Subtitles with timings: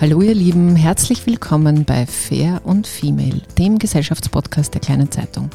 [0.00, 5.50] Hallo ihr Lieben, herzlich willkommen bei Fair und Female, dem Gesellschaftspodcast der kleinen Zeitung.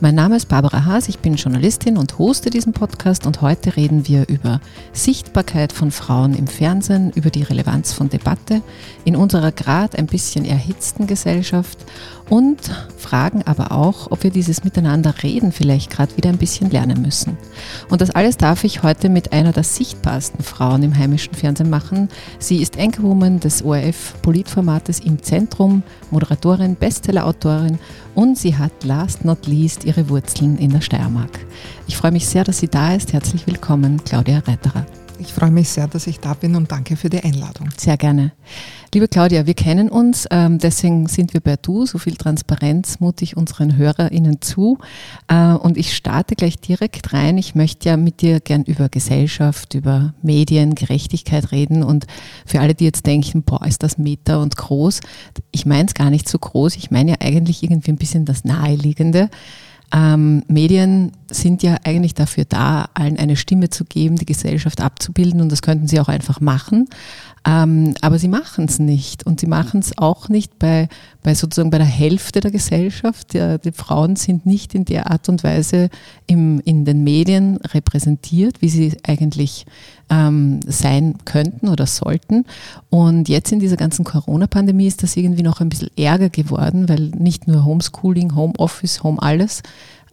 [0.00, 4.08] Mein Name ist Barbara Haas, ich bin Journalistin und hoste diesen Podcast und heute reden
[4.08, 4.62] wir über
[4.94, 8.62] Sichtbarkeit von Frauen im Fernsehen, über die Relevanz von Debatte
[9.04, 11.76] in unserer gerade ein bisschen erhitzten Gesellschaft
[12.32, 17.02] und fragen aber auch, ob wir dieses Miteinander reden vielleicht gerade wieder ein bisschen lernen
[17.02, 17.36] müssen.
[17.90, 22.08] Und das alles darf ich heute mit einer der sichtbarsten Frauen im heimischen Fernsehen machen.
[22.38, 27.78] Sie ist Anchorwoman des ORF-Politformates im Zentrum, Moderatorin, Bestsellerautorin
[28.14, 31.38] und sie hat last not least ihre Wurzeln in der Steiermark.
[31.86, 33.12] Ich freue mich sehr, dass sie da ist.
[33.12, 34.86] Herzlich willkommen, Claudia Reiterer.
[35.24, 37.68] Ich freue mich sehr, dass ich da bin und danke für die Einladung.
[37.76, 38.32] Sehr gerne.
[38.92, 41.86] Liebe Claudia, wir kennen uns, ähm, deswegen sind wir bei Du.
[41.86, 44.78] So viel Transparenz mute ich unseren HörerInnen zu.
[45.28, 47.38] Äh, und ich starte gleich direkt rein.
[47.38, 51.84] Ich möchte ja mit dir gern über Gesellschaft, über Medien, Gerechtigkeit reden.
[51.84, 52.06] Und
[52.44, 55.00] für alle, die jetzt denken, boah, ist das Meta und groß.
[55.52, 56.76] Ich meine es gar nicht so groß.
[56.76, 59.30] Ich meine ja eigentlich irgendwie ein bisschen das Naheliegende.
[59.94, 65.42] Ähm, Medien sind ja eigentlich dafür da, allen eine Stimme zu geben, die Gesellschaft abzubilden
[65.42, 66.88] und das könnten sie auch einfach machen.
[67.44, 70.88] Ähm, aber sie machen es nicht und sie machen es auch nicht bei,
[71.22, 73.34] bei sozusagen bei der Hälfte der Gesellschaft.
[73.34, 75.90] Ja, die Frauen sind nicht in der Art und Weise
[76.26, 79.66] im, in den Medien repräsentiert, wie sie eigentlich
[80.12, 82.44] ähm, sein könnten oder sollten.
[82.90, 87.10] Und jetzt in dieser ganzen Corona-Pandemie ist das irgendwie noch ein bisschen ärger geworden, weil
[87.18, 89.62] nicht nur Homeschooling, Homeoffice, Home alles,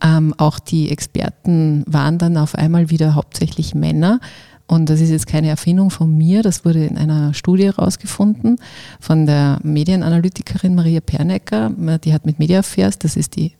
[0.02, 4.22] ähm, auch die Experten waren dann auf einmal wieder hauptsächlich Männer.
[4.68, 8.58] Und das ist jetzt keine Erfindung von mir, das wurde in einer Studie herausgefunden
[9.00, 11.72] von der Medienanalytikerin Maria Pernecker.
[12.04, 13.54] Die hat mit Media Affairs, das ist die,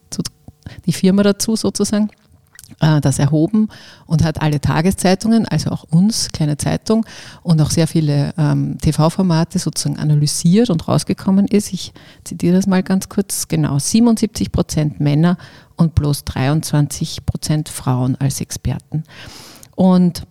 [0.86, 2.12] die Firma dazu sozusagen,
[2.80, 3.70] äh, das erhoben
[4.06, 7.06] und hat alle Tageszeitungen, also auch uns, kleine Zeitung,
[7.44, 11.74] und auch sehr viele ähm, TV-Formate sozusagen analysiert und rausgekommen ist.
[11.74, 11.94] Ich
[12.24, 13.48] zitiere das mal ganz kurz.
[13.48, 15.38] Genau, 77 Prozent Männer
[15.76, 19.04] und bloß 23 Prozent Frauen als Experten.
[19.76, 20.24] Und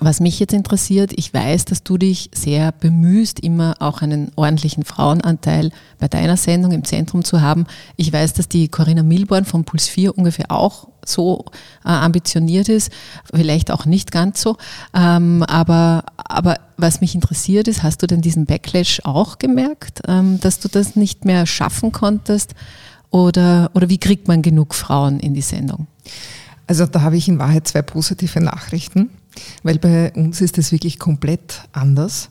[0.00, 4.84] was mich jetzt interessiert, ich weiß, dass du dich sehr bemühst, immer auch einen ordentlichen
[4.84, 7.66] Frauenanteil bei deiner Sendung im Zentrum zu haben.
[7.96, 11.46] Ich weiß, dass die Corinna Milborn von Puls 4 ungefähr auch so
[11.84, 12.92] äh, ambitioniert ist,
[13.32, 14.56] vielleicht auch nicht ganz so.
[14.94, 20.40] Ähm, aber, aber was mich interessiert ist, hast du denn diesen Backlash auch gemerkt, ähm,
[20.40, 22.54] dass du das nicht mehr schaffen konntest?
[23.10, 25.86] Oder, oder wie kriegt man genug Frauen in die Sendung?
[26.66, 29.10] Also da habe ich in Wahrheit zwei positive Nachrichten.
[29.62, 32.30] Weil bei uns ist es wirklich komplett anders.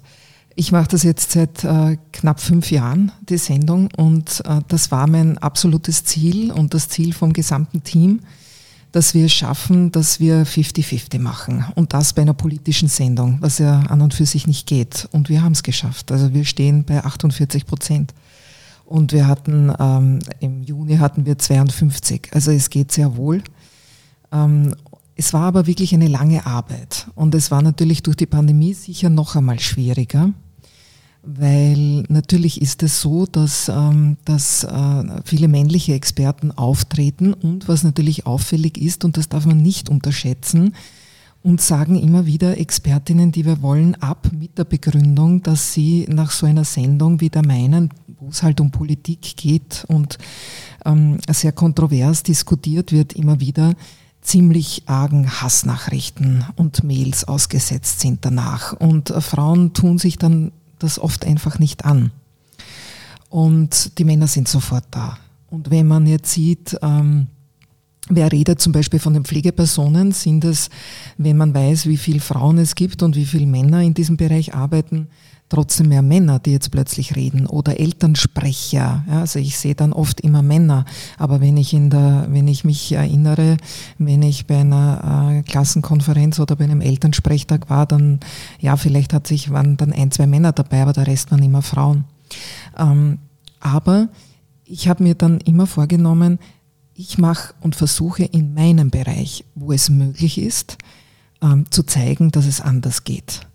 [0.56, 5.08] Ich mache das jetzt seit äh, knapp fünf Jahren, die Sendung, und äh, das war
[5.08, 8.20] mein absolutes Ziel und das Ziel vom gesamten Team,
[8.92, 13.60] dass wir es schaffen, dass wir 50-50 machen und das bei einer politischen Sendung, was
[13.60, 15.08] ja an und für sich nicht geht.
[15.14, 16.12] Und wir haben es geschafft.
[16.12, 18.14] Also wir stehen bei 48 Prozent.
[18.86, 22.30] Und wir hatten ähm, im Juni hatten wir 52.
[22.34, 23.42] Also es geht sehr wohl.
[24.34, 24.76] Ähm,
[25.16, 27.08] es war aber wirklich eine lange Arbeit.
[27.16, 30.34] Und es war natürlich durch die Pandemie sicher noch einmal schwieriger,
[31.24, 37.84] weil natürlich ist es so, dass, ähm, dass äh, viele männliche Experten auftreten und was
[37.84, 40.74] natürlich auffällig ist, und das darf man nicht unterschätzen,
[41.44, 46.32] und sagen immer wieder Expertinnen, die wir wollen, ab mit der Begründung, dass sie nach
[46.32, 50.20] so einer Sendung wie der meinen, wo es halt um Politik geht und
[50.86, 53.74] ähm, sehr kontrovers diskutiert wird, immer wieder
[54.22, 58.74] ziemlich argen Hassnachrichten und Mails ausgesetzt sind danach.
[58.74, 62.12] Und äh, Frauen tun sich dann das oft einfach nicht an.
[63.30, 65.18] Und die Männer sind sofort da.
[65.50, 67.28] Und wenn man jetzt sieht, ähm,
[68.10, 70.12] Wer redet zum Beispiel von den Pflegepersonen?
[70.12, 70.70] Sind es,
[71.18, 74.54] wenn man weiß, wie viele Frauen es gibt und wie viele Männer in diesem Bereich
[74.54, 75.08] arbeiten,
[75.52, 79.04] trotzdem mehr Männer, die jetzt plötzlich reden oder Elternsprecher.
[79.06, 80.86] Ja, also ich sehe dann oft immer Männer,
[81.18, 83.58] aber wenn ich in der, wenn ich mich erinnere,
[83.98, 88.22] wenn ich bei einer äh, Klassenkonferenz oder bei einem Elternsprechtag war, dann
[88.60, 91.62] ja, vielleicht hat sich waren dann ein, zwei Männer dabei, aber der Rest waren immer
[91.62, 92.06] Frauen.
[92.78, 93.20] Ähm,
[93.60, 94.08] aber
[94.64, 96.40] ich habe mir dann immer vorgenommen,
[96.94, 100.78] ich mache und versuche in meinem Bereich, wo es möglich ist,
[101.42, 103.51] ähm, zu zeigen, dass es anders geht.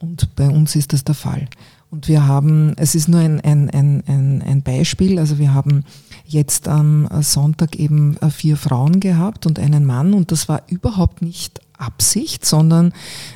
[0.00, 1.46] Und bei uns ist das der Fall.
[1.90, 5.84] Und wir haben, es ist nur ein, ein, ein, ein Beispiel, also wir haben
[6.24, 11.20] jetzt am Sonntag eben äh, vier Frauen gehabt und einen Mann und das war überhaupt
[11.20, 12.92] nicht Absicht, sondern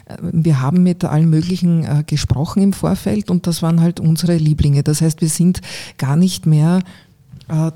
[0.06, 4.36] äh, wir haben mit allen möglichen äh, gesprochen im Vorfeld und das waren halt unsere
[4.36, 4.84] Lieblinge.
[4.84, 5.60] Das heißt, wir sind
[5.98, 6.80] gar nicht mehr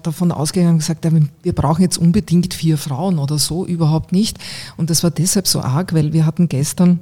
[0.02, 1.06] davon ausgegangen und gesagt,
[1.42, 4.38] wir brauchen jetzt unbedingt vier Frauen oder so, überhaupt nicht.
[4.78, 7.00] Und das war deshalb so arg, weil wir hatten gestern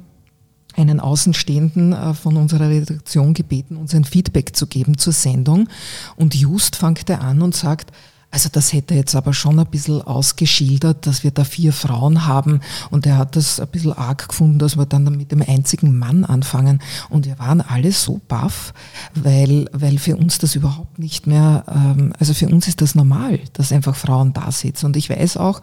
[0.77, 5.67] einen Außenstehenden äh, von unserer Redaktion gebeten, uns ein Feedback zu geben zur Sendung.
[6.15, 7.91] Und just fängt er an und sagt,
[8.29, 12.59] also das hätte jetzt aber schon ein bisschen ausgeschildert, dass wir da vier Frauen haben.
[12.91, 16.25] Und er hat das ein bisschen arg gefunden, dass wir dann mit dem einzigen Mann
[16.25, 16.81] anfangen.
[17.09, 18.73] Und wir waren alle so baff,
[19.15, 23.39] weil, weil für uns das überhaupt nicht mehr, ähm, also für uns ist das normal,
[23.53, 24.87] dass einfach Frauen da sitzen.
[24.87, 25.61] Und ich weiß auch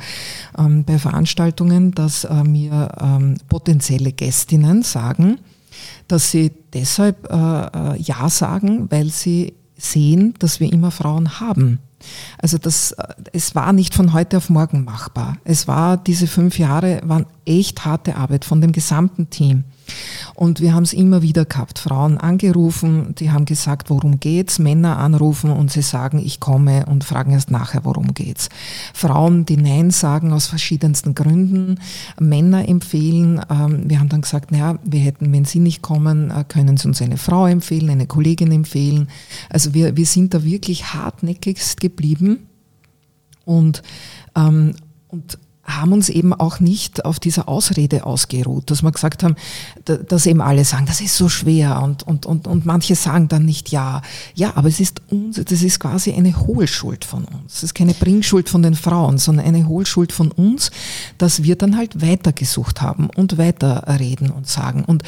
[0.58, 5.38] ähm, bei Veranstaltungen, dass äh, mir ähm, potenzielle Gästinnen sagen,
[6.08, 11.80] dass sie deshalb äh, äh Ja sagen, weil sie sehen, dass wir immer Frauen haben.
[12.38, 15.36] Also das, äh, es war nicht von heute auf morgen machbar.
[15.44, 19.64] Es war, diese fünf Jahre waren echt harte Arbeit von dem gesamten Team.
[20.34, 21.78] Und wir haben es immer wieder gehabt.
[21.78, 24.58] Frauen angerufen, die haben gesagt, worum geht's?
[24.58, 28.48] Männer anrufen und sie sagen, ich komme und fragen erst nachher, worum geht's.
[28.92, 31.80] Frauen, die Nein sagen aus verschiedensten Gründen.
[32.18, 33.40] Männer empfehlen.
[33.48, 36.88] Ähm, wir haben dann gesagt, naja, wir hätten, wenn sie nicht kommen, äh, können sie
[36.88, 39.08] uns eine Frau empfehlen, eine Kollegin empfehlen.
[39.50, 42.48] Also wir, wir sind da wirklich hartnäckigst geblieben.
[43.44, 43.82] Und,
[44.34, 44.74] ähm,
[45.08, 49.36] und haben uns eben auch nicht auf dieser Ausrede ausgeruht, dass wir gesagt haben,
[49.84, 53.44] dass eben alle sagen, das ist so schwer und, und, und, und manche sagen dann
[53.44, 54.02] nicht ja.
[54.34, 57.54] Ja, aber es ist uns, das ist quasi eine Hohlschuld von uns.
[57.56, 60.70] Es ist keine Bringschuld von den Frauen, sondern eine Hohlschuld von uns,
[61.18, 64.84] dass wir dann halt weitergesucht haben und weiterreden und sagen.
[64.84, 65.02] Und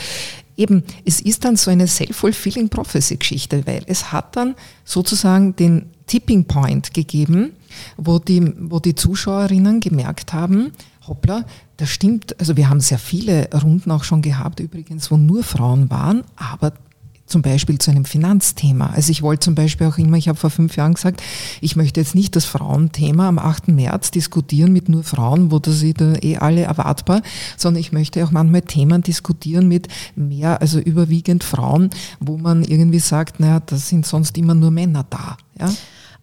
[0.56, 4.54] eben, es ist dann so eine self-fulfilling prophecy Geschichte, weil es hat dann
[4.84, 7.52] sozusagen den Tipping Point gegeben,
[7.96, 10.72] wo die, wo die Zuschauerinnen gemerkt haben,
[11.06, 11.44] hoppla,
[11.76, 15.90] das stimmt, also wir haben sehr viele Runden auch schon gehabt übrigens, wo nur Frauen
[15.90, 16.72] waren, aber
[17.26, 18.90] zum Beispiel zu einem Finanzthema.
[18.90, 21.22] Also ich wollte zum Beispiel auch immer, ich habe vor fünf Jahren gesagt,
[21.60, 23.68] ich möchte jetzt nicht das Frauenthema am 8.
[23.68, 27.22] März diskutieren mit nur Frauen, wo das sind eh alle erwartbar,
[27.56, 31.90] sondern ich möchte auch manchmal Themen diskutieren mit mehr, also überwiegend Frauen,
[32.20, 35.36] wo man irgendwie sagt, naja, da sind sonst immer nur Männer da.
[35.58, 35.72] Ja?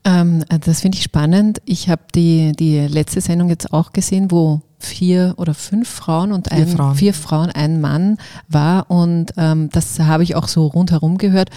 [0.06, 1.62] Ähm, das finde ich spannend.
[1.66, 6.52] Ich habe die, die letzte Sendung jetzt auch gesehen, wo vier oder fünf Frauen und
[6.52, 8.18] ein, vier Frauen, vier Frauen ein Mann
[8.50, 8.92] war.
[8.92, 11.50] Und ähm, das habe ich auch so rundherum gehört.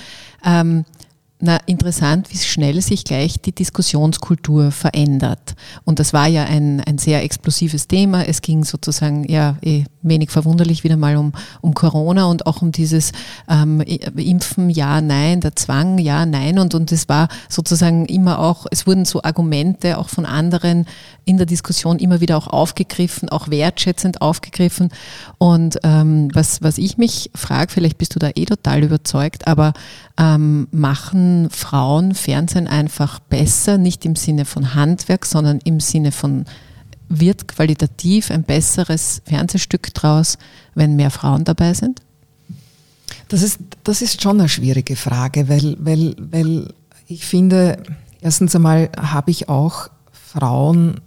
[0.44, 0.84] Ähm,
[1.38, 5.54] na, interessant, wie schnell sich gleich die Diskussionskultur verändert.
[5.84, 8.24] Und das war ja ein, ein sehr explosives Thema.
[8.24, 12.72] Es ging sozusagen, ja, eh wenig verwunderlich wieder mal um, um Corona und auch um
[12.72, 13.12] dieses
[13.50, 16.58] ähm, Impfen, ja, nein, der Zwang, ja, nein.
[16.58, 20.86] Und, und es war sozusagen immer auch, es wurden so Argumente auch von anderen
[21.24, 24.90] in der Diskussion immer wieder auch aufgegriffen, auch wertschätzend aufgegriffen.
[25.38, 29.74] Und ähm, was, was ich mich frage, vielleicht bist du da eh total überzeugt, aber
[30.18, 36.44] ähm, machen Frauen Fernsehen einfach besser, nicht im Sinne von Handwerk, sondern im Sinne von
[37.08, 40.38] wird qualitativ ein besseres Fernsehstück draus,
[40.74, 42.02] wenn mehr Frauen dabei sind?
[43.28, 46.74] Das ist, das ist schon eine schwierige Frage, weil, weil, weil
[47.06, 47.82] ich finde,
[48.20, 51.00] erstens einmal habe ich auch Frauen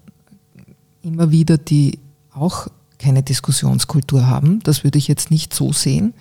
[1.02, 2.00] immer wieder, die
[2.34, 4.60] auch keine Diskussionskultur haben.
[4.64, 6.14] Das würde ich jetzt nicht so sehen.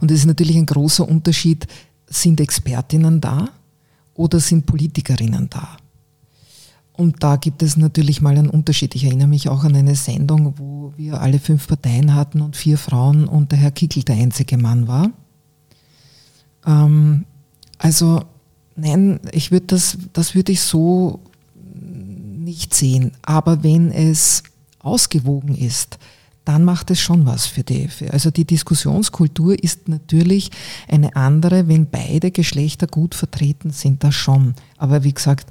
[0.00, 1.66] Und es ist natürlich ein großer Unterschied,
[2.08, 3.48] sind Expertinnen da
[4.14, 5.76] oder sind Politikerinnen da?
[6.92, 8.96] Und da gibt es natürlich mal einen Unterschied.
[8.96, 12.76] Ich erinnere mich auch an eine Sendung, wo wir alle fünf Parteien hatten und vier
[12.76, 15.12] Frauen und der Herr Kickel der einzige Mann war.
[16.66, 17.24] Ähm,
[17.78, 18.24] also
[18.74, 21.20] nein, ich würde das, das würde ich so
[21.72, 23.12] nicht sehen.
[23.22, 24.42] Aber wenn es
[24.80, 25.98] ausgewogen ist,
[26.48, 27.90] dann macht es schon was für die.
[28.10, 30.50] Also die Diskussionskultur ist natürlich
[30.88, 34.54] eine andere, wenn beide Geschlechter gut vertreten sind, das schon.
[34.78, 35.50] Aber wie gesagt,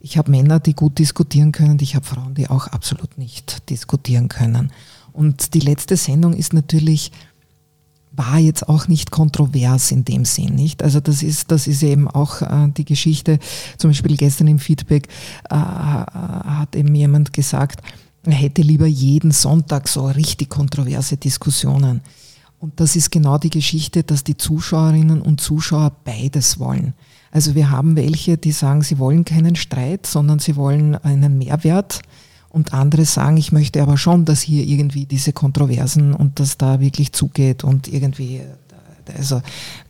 [0.00, 4.26] ich habe Männer, die gut diskutieren können, ich habe Frauen, die auch absolut nicht diskutieren
[4.26, 4.72] können.
[5.12, 7.12] Und die letzte Sendung ist natürlich,
[8.10, 10.82] war jetzt auch nicht kontrovers in dem Sinn, nicht?
[10.82, 13.38] Also das ist, das ist eben auch äh, die Geschichte,
[13.78, 15.06] zum Beispiel gestern im Feedback
[15.48, 17.80] äh, hat eben jemand gesagt,
[18.24, 22.02] er hätte lieber jeden Sonntag so richtig kontroverse Diskussionen.
[22.60, 26.94] Und das ist genau die Geschichte, dass die Zuschauerinnen und Zuschauer beides wollen.
[27.32, 32.02] Also wir haben welche, die sagen, sie wollen keinen Streit, sondern sie wollen einen Mehrwert.
[32.50, 36.78] Und andere sagen, ich möchte aber schon, dass hier irgendwie diese Kontroversen und dass da
[36.78, 38.44] wirklich zugeht und irgendwie äh,
[39.16, 39.40] also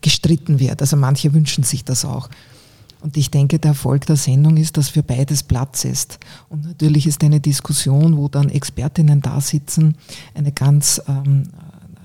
[0.00, 0.80] gestritten wird.
[0.80, 2.30] Also manche wünschen sich das auch.
[3.02, 6.20] Und ich denke, der Erfolg der Sendung ist, dass für beides Platz ist.
[6.48, 9.96] Und natürlich ist eine Diskussion, wo dann Expertinnen da sitzen,
[10.34, 11.48] eine ganz, ähm,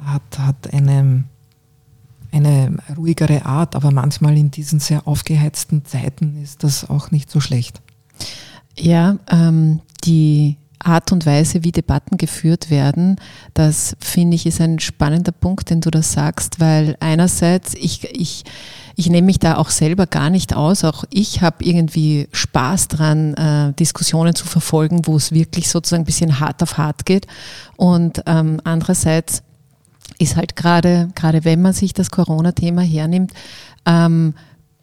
[0.04, 1.24] hat, hat eine,
[2.32, 7.40] eine ruhigere Art, aber manchmal in diesen sehr aufgeheizten Zeiten ist das auch nicht so
[7.40, 7.80] schlecht.
[8.76, 13.18] Ja, ähm, die Art und Weise, wie Debatten geführt werden,
[13.54, 18.44] das finde ich ist ein spannender Punkt, den du da sagst, weil einerseits ich, ich,
[18.96, 20.84] ich nehme mich da auch selber gar nicht aus.
[20.84, 26.06] Auch ich habe irgendwie Spaß dran, äh, Diskussionen zu verfolgen, wo es wirklich sozusagen ein
[26.06, 27.28] bisschen hart auf hart geht.
[27.76, 29.44] Und ähm, andererseits
[30.20, 33.34] ist halt gerade, gerade wenn man sich das Corona-Thema hernimmt,
[33.86, 34.34] ähm,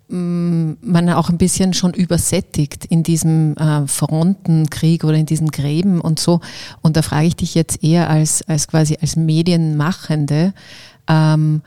[0.09, 6.21] man auch ein bisschen schon übersättigt in diesem äh, Frontenkrieg oder in diesen Gräben und
[6.21, 6.41] so.
[6.83, 10.53] Und da frage ich dich jetzt eher als, als quasi als Medienmachende,
[11.09, 11.63] ähm,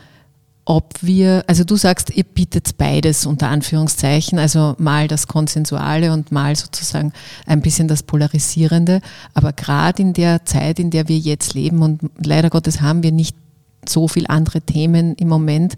[0.66, 6.34] ob wir, also du sagst, ihr bietet beides unter Anführungszeichen, also mal das Konsensuale und
[6.34, 7.14] mal sozusagen
[7.46, 9.00] ein bisschen das Polarisierende.
[9.34, 13.14] Aber gerade in der Zeit, in der wir jetzt leben und leider Gottes haben wir
[13.14, 13.36] nicht
[13.90, 15.76] so viele andere Themen im Moment,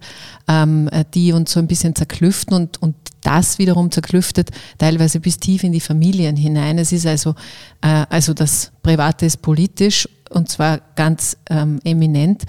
[0.48, 5.38] ähm, äh, die uns so ein bisschen zerklüften und, und das wiederum zerklüftet teilweise bis
[5.38, 6.78] tief in die Familien hinein.
[6.78, 7.34] Es ist also,
[7.82, 12.44] äh, also das Private ist politisch und zwar ganz ähm, eminent.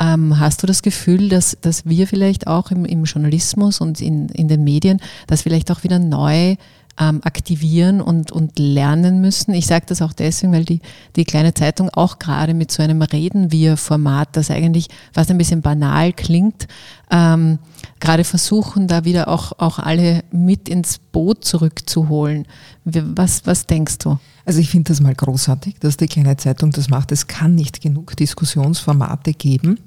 [0.00, 4.28] Ähm, hast du das Gefühl, dass, dass wir vielleicht auch im, im Journalismus und in,
[4.28, 6.56] in den Medien das vielleicht auch wieder neu
[6.98, 9.54] ähm, aktivieren und, und lernen müssen.
[9.54, 10.80] Ich sage das auch deswegen, weil die,
[11.16, 15.38] die kleine Zeitung auch gerade mit so einem Reden wir Format, das eigentlich fast ein
[15.38, 16.66] bisschen banal klingt,
[17.10, 17.58] ähm,
[18.00, 22.46] gerade versuchen, da wieder auch, auch alle mit ins Boot zurückzuholen.
[22.84, 24.18] Was, was denkst du?
[24.44, 27.12] Also ich finde das mal großartig, dass die kleine Zeitung das macht.
[27.12, 29.78] Es kann nicht genug Diskussionsformate geben.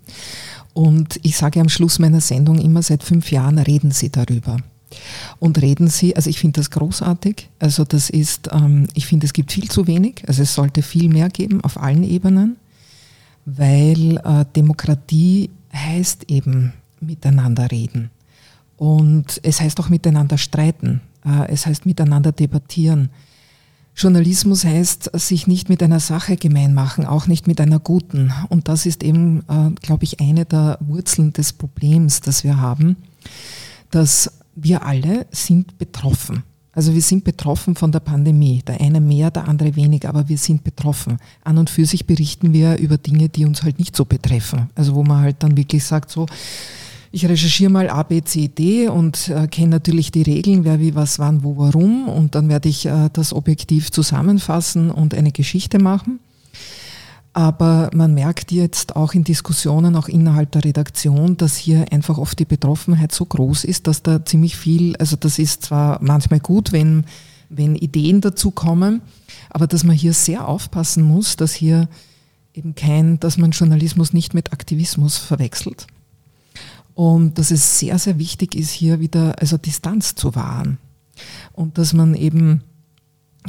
[0.74, 4.58] Und ich sage am Schluss meiner Sendung immer, seit fünf Jahren reden Sie darüber
[5.40, 9.34] und reden Sie, also ich finde das großartig, also das ist, ähm, ich finde es
[9.34, 12.58] gibt viel zu wenig, also es sollte viel mehr geben auf allen Ebenen,
[13.46, 18.12] weil äh, Demokratie heißt eben miteinander reden
[18.78, 23.10] und es heißt auch miteinander streiten, äh, es heißt miteinander debattieren.
[23.96, 28.34] Journalismus heißt, sich nicht mit einer Sache gemein machen, auch nicht mit einer guten.
[28.50, 32.96] Und das ist eben, äh, glaube ich, eine der Wurzeln des Problems, das wir haben,
[33.92, 34.32] dass
[34.62, 36.44] wir alle sind betroffen.
[36.74, 38.62] Also wir sind betroffen von der Pandemie.
[38.66, 41.18] Der eine mehr, der andere weniger, aber wir sind betroffen.
[41.44, 44.70] An und für sich berichten wir über Dinge, die uns halt nicht so betreffen.
[44.76, 46.28] Also wo man halt dann wirklich sagt, so,
[47.12, 50.96] ich recherchiere mal A, B, C, D und äh, kenne natürlich die Regeln, wer wie,
[50.96, 55.78] was, wann, wo, warum und dann werde ich äh, das objektiv zusammenfassen und eine Geschichte
[55.78, 56.20] machen.
[57.34, 62.38] Aber man merkt jetzt auch in Diskussionen, auch innerhalb der Redaktion, dass hier einfach oft
[62.40, 66.74] die Betroffenheit so groß ist, dass da ziemlich viel, also das ist zwar manchmal gut,
[66.74, 67.06] wenn,
[67.50, 69.02] wenn Ideen dazu kommen,
[69.50, 71.88] aber dass man hier sehr aufpassen muss, dass hier
[72.54, 75.88] eben kein, dass man Journalismus nicht mit Aktivismus verwechselt.
[76.96, 80.80] Und dass es sehr, sehr wichtig ist, hier wieder also Distanz zu wahren.
[81.54, 82.62] Und dass man eben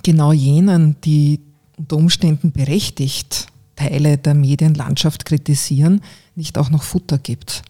[0.04, 1.40] genau jenen, die
[1.76, 3.48] unter Umständen berechtigt
[3.82, 6.00] Teile der Medienlandschaft kritisieren,
[6.34, 7.62] nicht auch noch Futter gibt.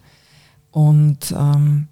[0.71, 1.89] Und ähm,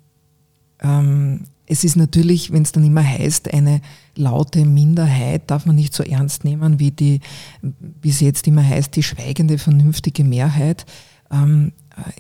[0.81, 3.81] ähm, es ist natürlich, wenn es dann immer heißt, eine
[4.17, 7.21] laute Minderheit darf man nicht so ernst nehmen, wie die,
[7.62, 10.85] wie es jetzt immer heißt, die schweigende, vernünftige Mehrheit.
[11.31, 11.73] Ähm,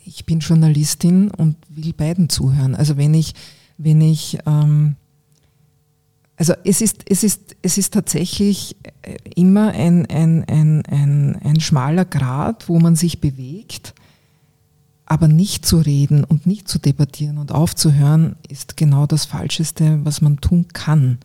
[0.04, 2.74] ich bin Journalistin und will beiden zuhören.
[2.74, 3.34] Also wenn ich,
[3.76, 4.96] wenn ich ähm,
[6.40, 11.60] also es ist, es ist, es ist tatsächlich äh, immer ein, ein, ein, ein, ein
[11.60, 13.94] schmaler Grat, wo man sich bewegt.
[15.04, 20.22] Aber nicht zu reden und nicht zu debattieren und aufzuhören, ist genau das Falscheste, was
[20.22, 21.18] man tun kann.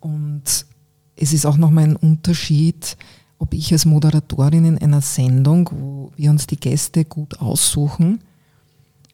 [0.00, 0.66] Und
[1.14, 2.96] es ist auch nochmal ein Unterschied,
[3.38, 8.24] ob ich als Moderatorin in einer Sendung, wo wir uns die Gäste gut aussuchen,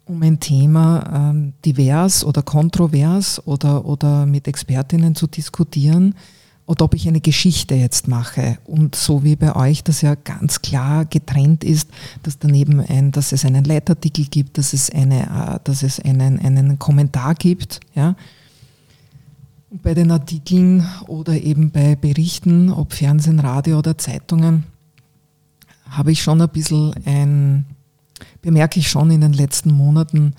[0.06, 6.14] um ein Thema ähm, divers oder kontrovers oder, oder mit Expertinnen zu diskutieren
[6.66, 8.58] oder ob ich eine Geschichte jetzt mache.
[8.64, 11.90] Und so wie bei euch das ja ganz klar getrennt ist,
[12.22, 16.38] dass daneben ein, dass es einen Leitartikel gibt, dass es, eine, äh, dass es einen,
[16.38, 17.80] einen Kommentar gibt.
[17.94, 18.16] Ja.
[19.70, 24.64] Bei den Artikeln oder eben bei Berichten, ob Fernsehen, Radio oder Zeitungen,
[25.88, 27.66] habe ich schon ein bisschen ein
[28.42, 30.34] bemerke ich schon in den letzten Monaten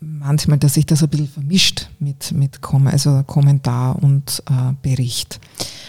[0.00, 5.40] manchmal, dass sich das ein bisschen vermischt mit, mit Kom also Kommentar und äh, Bericht.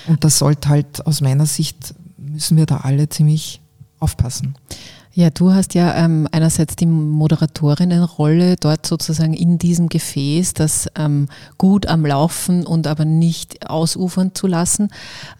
[0.07, 3.61] Und das sollte halt aus meiner Sicht, müssen wir da alle ziemlich
[3.99, 4.55] aufpassen.
[5.19, 11.27] Ja, du hast ja ähm, einerseits die Moderatorinnenrolle dort sozusagen in diesem Gefäß, das ähm,
[11.57, 14.87] gut am Laufen und aber nicht ausufern zu lassen.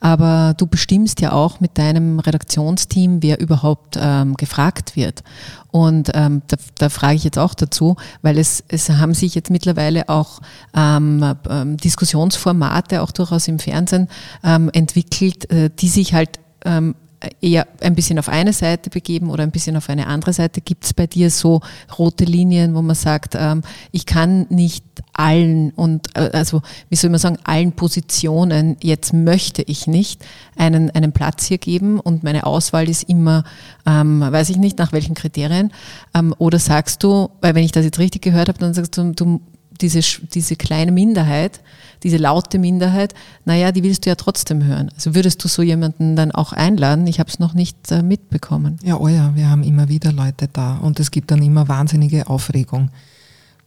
[0.01, 5.23] Aber du bestimmst ja auch mit deinem Redaktionsteam, wer überhaupt ähm, gefragt wird.
[5.71, 9.49] Und ähm, da, da frage ich jetzt auch dazu, weil es, es haben sich jetzt
[9.49, 10.41] mittlerweile auch
[10.75, 14.09] ähm, ähm, Diskussionsformate auch durchaus im Fernsehen
[14.43, 16.31] ähm, entwickelt, äh, die sich halt
[16.65, 16.95] ähm,
[17.41, 20.61] eher ein bisschen auf eine Seite begeben oder ein bisschen auf eine andere Seite?
[20.61, 21.61] Gibt es bei dir so
[21.97, 23.61] rote Linien, wo man sagt, ähm,
[23.91, 24.83] ich kann nicht
[25.13, 30.23] allen und äh, also wie soll man sagen, allen Positionen, jetzt möchte ich nicht
[30.55, 33.43] einen, einen Platz hier geben und meine Auswahl ist immer,
[33.85, 35.71] ähm, weiß ich nicht, nach welchen Kriterien.
[36.13, 39.11] Ähm, oder sagst du, weil wenn ich das jetzt richtig gehört habe, dann sagst du,
[39.11, 39.41] du
[39.81, 40.01] diese,
[40.33, 41.61] diese kleine Minderheit,
[42.03, 43.13] diese laute Minderheit,
[43.45, 44.89] naja, die willst du ja trotzdem hören.
[44.95, 47.07] Also würdest du so jemanden dann auch einladen?
[47.07, 48.77] Ich habe es noch nicht äh, mitbekommen.
[48.83, 52.27] Ja, oh ja, wir haben immer wieder Leute da und es gibt dann immer wahnsinnige
[52.27, 52.89] Aufregung.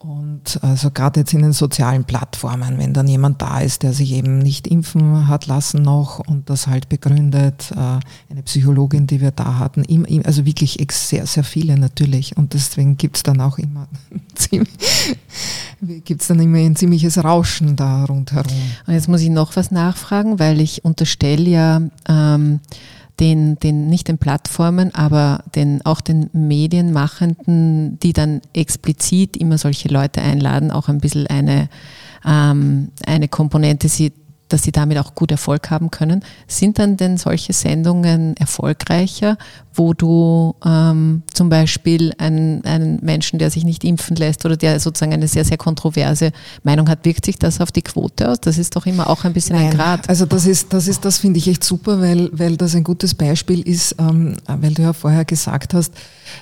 [0.03, 4.13] Und also gerade jetzt in den sozialen Plattformen, wenn dann jemand da ist, der sich
[4.13, 9.31] eben nicht impfen hat lassen noch und das halt begründet, äh, eine Psychologin, die wir
[9.31, 9.85] da hatten,
[10.25, 12.37] also wirklich sehr, sehr viele natürlich.
[12.37, 13.87] Und deswegen gibt es dann auch immer
[16.05, 18.53] gibt es dann immer ein ziemliches Rauschen da rundherum.
[18.87, 22.61] Und jetzt muss ich noch was nachfragen, weil ich unterstelle ja, ähm,
[23.21, 29.89] den, den, nicht den Plattformen, aber den, auch den Medienmachenden, die dann explizit immer solche
[29.89, 31.69] Leute einladen, auch ein bisschen eine,
[32.27, 34.13] ähm, eine Komponente, sie
[34.53, 36.25] dass sie damit auch gut Erfolg haben können.
[36.47, 39.39] Sind dann denn solche Sendungen erfolgreicher,
[39.75, 44.81] wo du ähm, zum Beispiel einen, einen Menschen, der sich nicht impfen lässt oder der
[44.81, 48.41] sozusagen eine sehr, sehr kontroverse Meinung hat, wirkt sich das auf die Quote aus?
[48.41, 50.09] Das ist doch immer auch ein bisschen Nein, ein Grad.
[50.09, 53.15] Also das ist, das ist, das finde ich echt super, weil, weil das ein gutes
[53.15, 55.93] Beispiel ist, ähm, weil du ja vorher gesagt hast,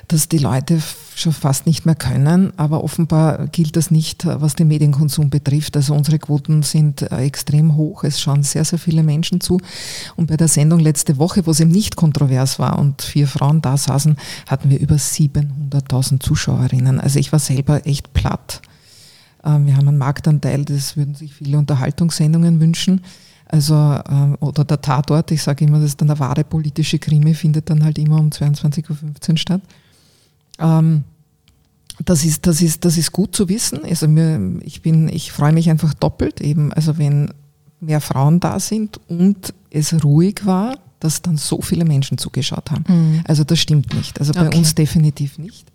[0.08, 0.80] dass die Leute
[1.20, 5.76] schon fast nicht mehr können, aber offenbar gilt das nicht, was den Medienkonsum betrifft.
[5.76, 9.60] Also unsere Quoten sind äh, extrem hoch, es schauen sehr, sehr viele Menschen zu.
[10.16, 13.62] Und bei der Sendung letzte Woche, wo es eben nicht kontrovers war und vier Frauen
[13.62, 17.00] da saßen, hatten wir über 700.000 Zuschauerinnen.
[17.00, 18.62] Also ich war selber echt platt.
[19.44, 23.02] Ähm, wir haben einen Marktanteil, das würden sich viele Unterhaltungssendungen wünschen.
[23.46, 23.74] Also,
[24.08, 27.68] ähm, oder der Tatort, ich sage immer, das ist dann eine wahre politische Krimi, findet
[27.68, 29.62] dann halt immer um 22.15 Uhr statt.
[30.60, 31.04] Ähm,
[32.04, 33.84] das ist, das ist, das ist gut zu wissen.
[33.84, 37.32] Also mir, ich bin, ich freue mich einfach doppelt eben, also wenn
[37.80, 42.84] mehr Frauen da sind und es ruhig war, dass dann so viele Menschen zugeschaut haben.
[42.86, 43.20] Mhm.
[43.26, 44.20] Also das stimmt nicht.
[44.20, 44.58] Also bei okay.
[44.58, 45.66] uns definitiv nicht.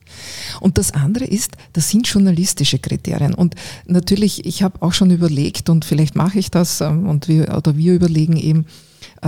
[0.59, 3.33] Und das andere ist, das sind journalistische Kriterien.
[3.33, 3.55] Und
[3.87, 7.75] natürlich, ich habe auch schon überlegt und vielleicht mache ich das ähm, und wir oder
[7.75, 8.65] wir überlegen eben,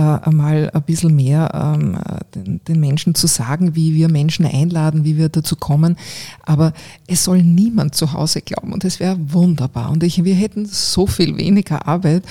[0.02, 1.98] einmal ein bisschen mehr ähm,
[2.34, 5.96] den, den, Menschen zu sagen, wie wir Menschen einladen, wie wir dazu kommen.
[6.42, 6.72] Aber
[7.06, 9.90] es soll niemand zu Hause glauben und es wäre wunderbar.
[9.90, 12.24] Und ich, wir hätten so viel weniger Arbeit,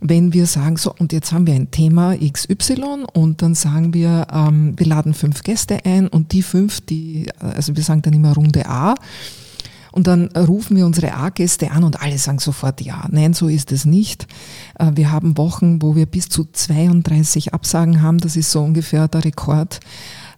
[0.00, 4.26] wenn wir sagen, so, und jetzt haben wir ein Thema XY und dann sagen wir,
[4.32, 8.34] ähm, wir laden fünf Gäste ein und die fünf, die, also wir sagen dann immer
[8.34, 8.94] Runde A,
[9.96, 13.06] und dann rufen wir unsere A-Gäste an und alle sagen sofort ja.
[13.10, 14.26] Nein, so ist es nicht.
[14.78, 18.18] Äh, wir haben Wochen, wo wir bis zu 32 Absagen haben.
[18.18, 19.80] Das ist so ungefähr der Rekord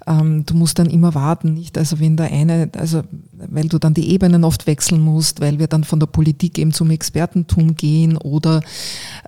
[0.08, 1.76] ähm, du musst dann immer warten, nicht?
[1.76, 5.66] Also wenn der eine, also weil du dann die Ebenen oft wechseln musst, weil wir
[5.66, 8.62] dann von der Politik eben zum Expertentum gehen oder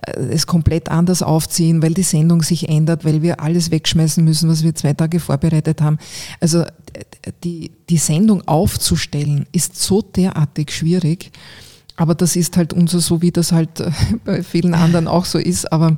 [0.05, 4.49] äh, es komplett anders aufziehen, weil die Sendung sich ändert, weil wir alles wegschmeißen müssen,
[4.49, 5.99] was wir zwei Tage vorbereitet haben.
[6.39, 6.65] Also
[7.43, 11.31] die, die Sendung aufzustellen ist so derartig schwierig.
[11.95, 13.91] Aber das ist halt unser so, wie das halt äh,
[14.25, 15.71] bei vielen anderen auch so ist.
[15.71, 15.97] Aber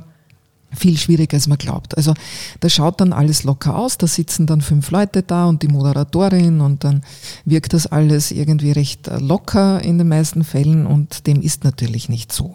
[0.74, 1.96] viel schwieriger, als man glaubt.
[1.96, 2.14] Also
[2.60, 6.60] da schaut dann alles locker aus, da sitzen dann fünf Leute da und die Moderatorin
[6.60, 7.02] und dann
[7.44, 12.08] wirkt das alles irgendwie recht äh, locker in den meisten Fällen und dem ist natürlich
[12.08, 12.54] nicht so.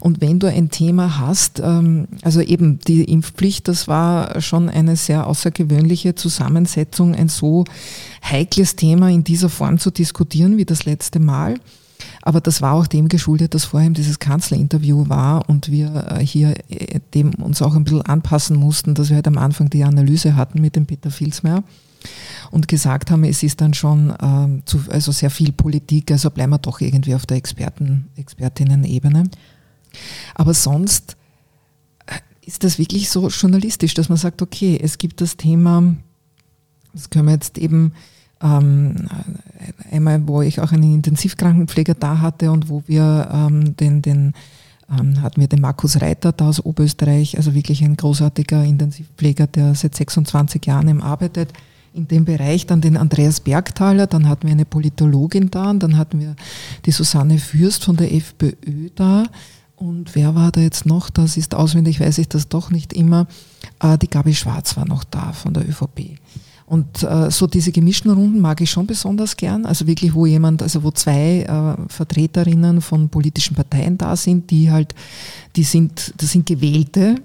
[0.00, 4.96] Und wenn du ein Thema hast, ähm, also eben die Impfpflicht, das war schon eine
[4.96, 7.64] sehr außergewöhnliche Zusammensetzung, ein so
[8.22, 11.58] heikles Thema in dieser Form zu diskutieren wie das letzte Mal.
[12.26, 16.56] Aber das war auch dem geschuldet, dass vorher dieses Kanzlerinterview war und wir äh, hier
[16.68, 20.34] äh, dem uns auch ein bisschen anpassen mussten, dass wir halt am Anfang die Analyse
[20.34, 21.62] hatten mit dem Peter Filsmeier
[22.50, 26.50] und gesagt haben, es ist dann schon ähm, zu, also sehr viel Politik, also bleiben
[26.50, 29.30] wir doch irgendwie auf der Experten, Expertinnen-Ebene.
[30.34, 31.16] Aber sonst
[32.06, 35.94] äh, ist das wirklich so journalistisch, dass man sagt, okay, es gibt das Thema,
[36.92, 37.92] das können wir jetzt eben
[38.42, 39.08] ähm,
[39.90, 44.34] einmal, wo ich auch einen Intensivkrankenpfleger da hatte und wo wir ähm, den, den
[44.90, 49.74] ähm, hatten wir den Markus Reiter da aus Oberösterreich, also wirklich ein großartiger Intensivpfleger, der
[49.74, 51.52] seit 26 Jahren im arbeitet
[51.92, 55.96] in dem Bereich, dann den Andreas Bergthaler, dann hatten wir eine Politologin da und dann
[55.96, 56.36] hatten wir
[56.84, 59.24] die Susanne Fürst von der FPÖ da.
[59.76, 61.10] Und wer war da jetzt noch?
[61.10, 63.26] Das ist auswendig, weiß ich das doch nicht immer.
[63.80, 66.18] Äh, die Gabi Schwarz war noch da von der ÖVP.
[66.66, 69.66] Und äh, so diese gemischten Runden mag ich schon besonders gern.
[69.66, 74.70] Also wirklich, wo jemand, also wo zwei äh, Vertreterinnen von politischen Parteien da sind, die
[74.70, 74.94] halt,
[75.54, 77.16] die sind, das sind gewählte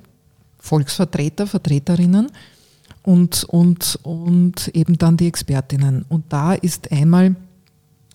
[0.59, 2.27] Volksvertreter, Vertreterinnen
[3.01, 6.05] und, und, und eben dann die Expertinnen.
[6.07, 7.35] Und da ist einmal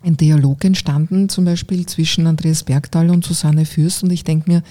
[0.04, 4.04] ein Dialog entstanden, zum Beispiel zwischen Andreas Bergdahl und Susanne Fürst.
[4.04, 4.62] Und ich denke mir,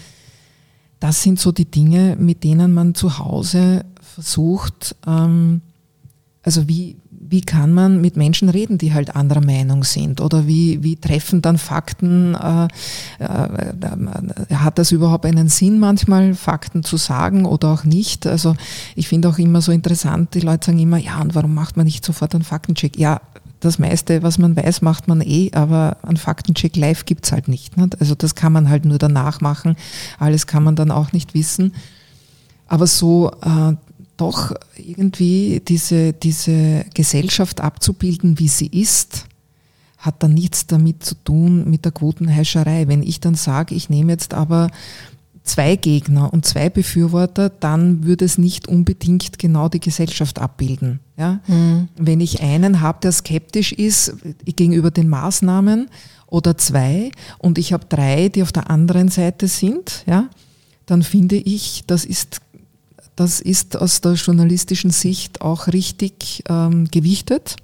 [1.01, 5.59] das sind so die Dinge, mit denen man zu Hause versucht, ähm,
[6.45, 10.21] also wie, wie kann man mit Menschen reden, die halt anderer Meinung sind?
[10.21, 12.67] Oder wie, wie treffen dann Fakten, äh,
[13.19, 18.27] äh, äh, hat das überhaupt einen Sinn manchmal, Fakten zu sagen oder auch nicht?
[18.27, 18.55] Also
[18.95, 21.87] ich finde auch immer so interessant, die Leute sagen immer, ja, und warum macht man
[21.87, 22.97] nicht sofort einen Faktencheck?
[22.97, 23.21] Ja,
[23.59, 27.75] das meiste, was man weiß, macht man eh, aber einen Faktencheck live gibt's halt nicht,
[27.75, 27.99] nicht.
[27.99, 29.75] Also das kann man halt nur danach machen.
[30.19, 31.73] Alles kann man dann auch nicht wissen.
[32.67, 33.73] Aber so äh,
[34.17, 39.25] doch irgendwie diese, diese Gesellschaft abzubilden, wie sie ist,
[39.97, 42.87] hat dann nichts damit zu tun mit der Quotenhäscherei.
[42.87, 44.69] Wenn ich dann sage, ich nehme jetzt aber
[45.43, 50.99] zwei Gegner und zwei Befürworter, dann würde es nicht unbedingt genau die Gesellschaft abbilden.
[51.17, 51.39] Ja?
[51.47, 51.87] Mhm.
[51.97, 55.89] Wenn ich einen habe, der skeptisch ist gegenüber den Maßnahmen
[56.27, 60.29] oder zwei und ich habe drei, die auf der anderen Seite sind, ja,
[60.85, 62.41] dann finde ich, das ist
[63.15, 67.55] das ist aus der journalistischen Sicht auch richtig ähm, gewichtet.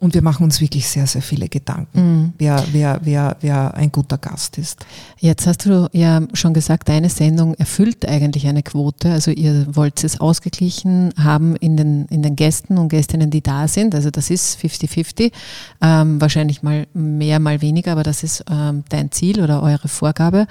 [0.00, 2.32] Und wir machen uns wirklich sehr, sehr viele Gedanken, mhm.
[2.38, 4.86] wer, wer, wer, wer ein guter Gast ist.
[5.18, 9.10] Jetzt hast du ja schon gesagt, deine Sendung erfüllt eigentlich eine Quote.
[9.10, 13.66] Also ihr wollt es ausgeglichen haben in den, in den Gästen und Gästinnen, die da
[13.66, 13.92] sind.
[13.92, 15.32] Also das ist 50-50.
[15.80, 20.46] Ähm, wahrscheinlich mal mehr, mal weniger, aber das ist ähm, dein Ziel oder eure Vorgabe.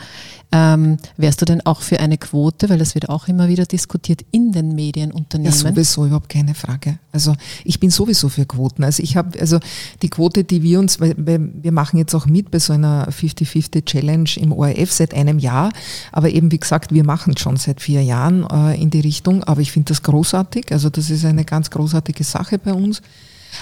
[0.51, 4.21] Ähm, wärst du denn auch für eine Quote, weil das wird auch immer wieder diskutiert
[4.31, 5.51] in den Medienunternehmen?
[5.51, 6.99] Ja, sowieso, überhaupt keine Frage.
[7.11, 8.83] Also ich bin sowieso für Quoten.
[8.83, 9.59] Also ich habe, also
[10.01, 13.85] die Quote, die wir uns, weil wir machen jetzt auch mit bei so einer 50-50
[13.85, 15.71] Challenge im ORF seit einem Jahr,
[16.11, 19.61] aber eben wie gesagt, wir machen schon seit vier Jahren äh, in die Richtung, aber
[19.61, 20.71] ich finde das großartig.
[20.71, 23.01] Also das ist eine ganz großartige Sache bei uns.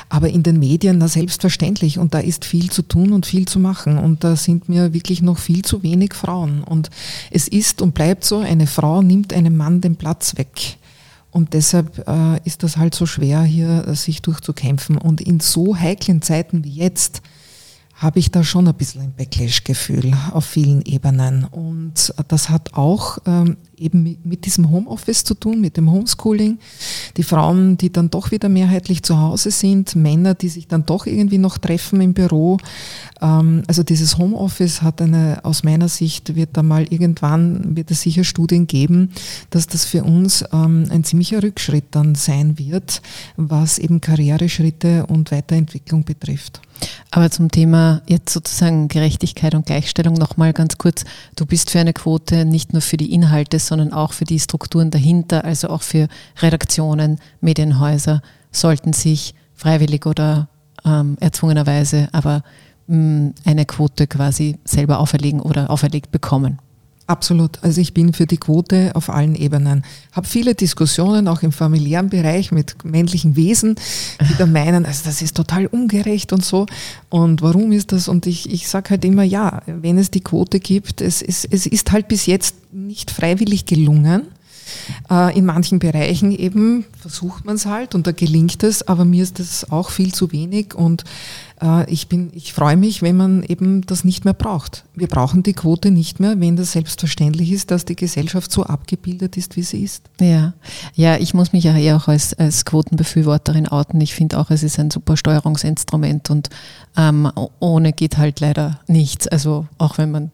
[0.09, 1.99] Aber in den Medien, na selbstverständlich.
[1.99, 3.97] Und da ist viel zu tun und viel zu machen.
[3.97, 6.63] Und da sind mir wirklich noch viel zu wenig Frauen.
[6.63, 6.89] Und
[7.31, 10.77] es ist und bleibt so, eine Frau nimmt einem Mann den Platz weg.
[11.35, 14.97] Und deshalb äh, ist das halt so schwer, hier äh, sich durchzukämpfen.
[14.97, 17.21] Und in so heiklen Zeiten wie jetzt,
[17.95, 21.45] habe ich da schon ein bisschen ein Backlash-Gefühl auf vielen Ebenen.
[21.45, 26.59] Und das hat auch ähm, eben mit diesem Homeoffice zu tun, mit dem Homeschooling.
[27.15, 31.05] Die Frauen, die dann doch wieder mehrheitlich zu Hause sind, Männer, die sich dann doch
[31.05, 32.57] irgendwie noch treffen im Büro.
[33.21, 38.01] Ähm, also dieses Homeoffice hat eine, aus meiner Sicht wird da mal irgendwann, wird es
[38.01, 39.11] sicher Studien geben,
[39.51, 43.01] dass das für uns ähm, ein ziemlicher Rückschritt dann sein wird,
[43.37, 46.61] was eben Karriereschritte und Weiterentwicklung betrifft.
[47.11, 51.05] Aber zum Thema jetzt sozusagen Gerechtigkeit und Gleichstellung nochmal ganz kurz.
[51.35, 54.91] Du bist für eine Quote nicht nur für die Inhalte, sondern auch für die Strukturen
[54.91, 56.07] dahinter, also auch für
[56.41, 60.47] Redaktionen, Medienhäuser sollten sich freiwillig oder
[60.85, 62.43] ähm, erzwungenerweise aber
[62.87, 66.59] mh, mm, eine Quote quasi selber auferlegen oder auferlegt bekommen.
[67.07, 67.59] Absolut.
[67.61, 69.83] Also ich bin für die Quote auf allen Ebenen.
[70.11, 73.75] Habe viele Diskussionen auch im familiären Bereich mit männlichen Wesen,
[74.21, 76.65] die da meinen, also das ist total ungerecht und so.
[77.09, 78.07] Und warum ist das?
[78.07, 81.67] Und ich, ich sage halt immer, ja, wenn es die Quote gibt, es, es, es
[81.67, 84.23] ist halt bis jetzt nicht freiwillig gelungen.
[85.11, 89.21] Äh, in manchen Bereichen eben versucht man es halt und da gelingt es, aber mir
[89.21, 91.03] ist das auch viel zu wenig und
[91.87, 94.83] ich bin, ich freue mich, wenn man eben das nicht mehr braucht.
[94.93, 99.37] Wir brauchen die Quote nicht mehr, wenn das selbstverständlich ist, dass die Gesellschaft so abgebildet
[99.37, 100.09] ist, wie sie ist.
[100.19, 100.53] Ja,
[100.95, 104.01] ja, ich muss mich ja eher auch als, als Quotenbefürworterin outen.
[104.01, 106.49] Ich finde auch, es ist ein super Steuerungsinstrument und
[106.97, 109.27] ähm, ohne geht halt leider nichts.
[109.27, 110.31] Also auch wenn man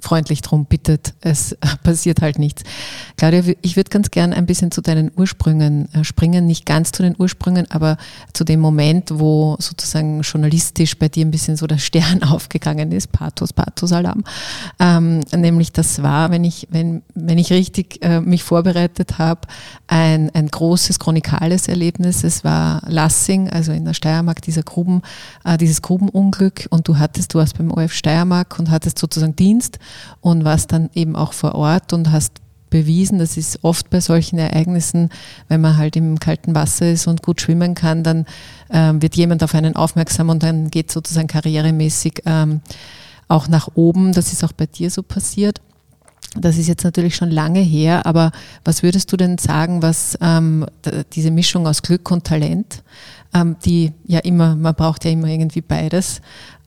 [0.00, 2.62] freundlich drum bittet, es passiert halt nichts.
[3.16, 7.02] Claudia, ich würde ganz gern ein bisschen zu deinen Ursprüngen äh, springen, nicht ganz zu
[7.02, 7.96] den Ursprüngen, aber
[8.32, 13.12] zu dem Moment, wo sozusagen journalistisch bei dir ein bisschen so der Stern aufgegangen ist,
[13.12, 14.24] Pathos, Pathosalarm.
[14.78, 19.42] Ähm, nämlich das war, wenn ich, wenn, wenn ich richtig äh, mich vorbereitet habe,
[19.86, 22.24] ein, ein großes chronikales Erlebnis.
[22.24, 25.02] Es war Lassing, also in der Steiermark, dieser Gruben,
[25.44, 29.78] äh, dieses Grubenunglück und du hattest, du warst beim OF Steiermark und hattest sozusagen Dienst
[30.20, 34.38] und warst dann eben auch vor Ort und hast bewiesen, das ist oft bei solchen
[34.38, 35.10] Ereignissen,
[35.48, 38.26] wenn man halt im kalten Wasser ist und gut schwimmen kann, dann
[38.70, 42.60] ähm, wird jemand auf einen aufmerksam und dann geht sozusagen karrieremäßig ähm,
[43.28, 44.12] auch nach oben.
[44.12, 45.60] Das ist auch bei dir so passiert.
[46.36, 48.30] Das ist jetzt natürlich schon lange her, aber
[48.64, 50.64] was würdest du denn sagen, was ähm,
[51.12, 52.84] diese Mischung aus Glück und Talent,
[53.34, 56.20] ähm, die ja immer, man braucht ja immer irgendwie beides,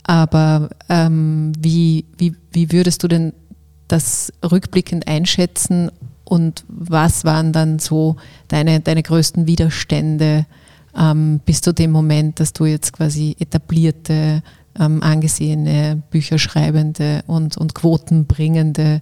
[0.04, 3.34] aber ähm, wie, wie, wie würdest du denn
[3.88, 5.92] das rückblickend einschätzen
[6.26, 8.16] und was waren dann so
[8.48, 10.46] deine, deine größten Widerstände
[10.98, 14.42] ähm, bis zu dem Moment, dass du jetzt quasi etablierte,
[14.80, 19.02] ähm, angesehene, Bücherschreibende und, und quotenbringende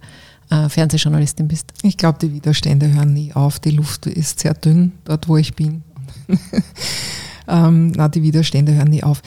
[0.50, 1.72] äh, Fernsehjournalistin bist?
[1.82, 3.58] Ich glaube, die Widerstände hören nie auf.
[3.60, 5.82] Die Luft ist sehr dünn dort, wo ich bin.
[7.48, 9.22] ähm, na, die Widerstände hören nie auf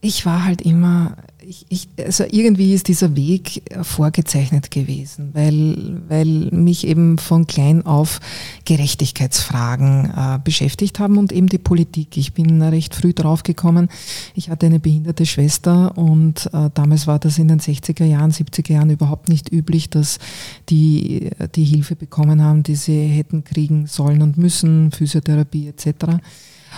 [0.00, 6.50] ich war halt immer, ich, ich, also irgendwie ist dieser Weg vorgezeichnet gewesen, weil, weil
[6.52, 8.20] mich eben von klein auf
[8.64, 12.16] Gerechtigkeitsfragen äh, beschäftigt haben und eben die Politik.
[12.16, 13.88] Ich bin recht früh draufgekommen.
[14.34, 18.74] Ich hatte eine behinderte Schwester und äh, damals war das in den 60er Jahren, 70er
[18.74, 20.20] Jahren überhaupt nicht üblich, dass
[20.68, 26.20] die die Hilfe bekommen haben, die sie hätten kriegen sollen und müssen, Physiotherapie etc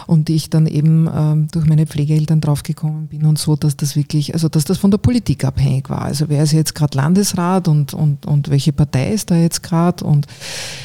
[0.07, 4.35] und ich dann eben ähm, durch meine Pflegeeltern draufgekommen bin und so, dass das wirklich,
[4.35, 6.03] also dass das von der Politik abhängig war.
[6.03, 10.05] Also wer ist jetzt gerade Landesrat und, und, und welche Partei ist da jetzt gerade
[10.05, 10.27] und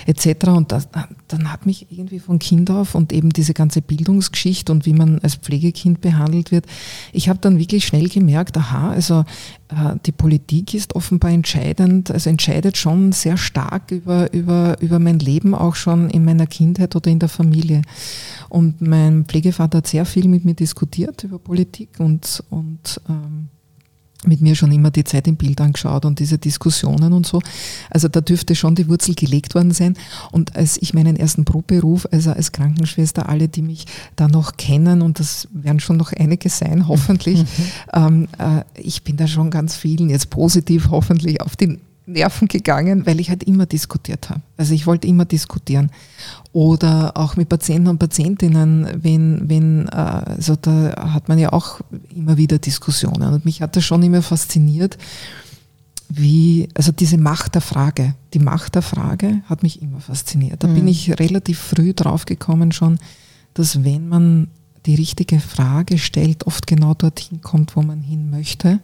[0.05, 0.47] etc.
[0.47, 0.87] Und das,
[1.27, 5.19] dann hat mich irgendwie von Kind auf und eben diese ganze Bildungsgeschichte und wie man
[5.19, 6.65] als Pflegekind behandelt wird,
[7.13, 9.25] ich habe dann wirklich schnell gemerkt, aha, also
[9.69, 15.19] äh, die Politik ist offenbar entscheidend, also entscheidet schon sehr stark über, über, über mein
[15.19, 17.81] Leben auch schon in meiner Kindheit oder in der Familie.
[18.49, 23.49] Und mein Pflegevater hat sehr viel mit mir diskutiert über Politik und, und ähm,
[24.27, 27.41] mit mir schon immer die Zeit im Bild angeschaut und diese Diskussionen und so.
[27.89, 29.95] Also da dürfte schon die Wurzel gelegt worden sein.
[30.31, 33.85] Und als ich meinen ersten Brotberuf, also als Krankenschwester, alle, die mich
[34.15, 37.47] da noch kennen, und das werden schon noch einige sein, hoffentlich, mhm.
[37.93, 43.05] ähm, äh, ich bin da schon ganz vielen, jetzt positiv hoffentlich, auf den Nerven gegangen,
[43.05, 44.41] weil ich halt immer diskutiert habe.
[44.57, 45.91] Also ich wollte immer diskutieren.
[46.53, 51.81] Oder auch mit Patienten und Patientinnen, wenn, wenn, also da hat man ja auch
[52.15, 53.33] immer wieder Diskussionen.
[53.33, 54.97] Und mich hat das schon immer fasziniert,
[56.07, 60.63] wie, also diese Macht der Frage, die Macht der Frage hat mich immer fasziniert.
[60.63, 60.75] Da mhm.
[60.75, 62.99] bin ich relativ früh draufgekommen schon,
[63.55, 64.47] dass wenn man
[64.85, 68.79] die richtige Frage stellt, oft genau dorthin kommt, wo man hin möchte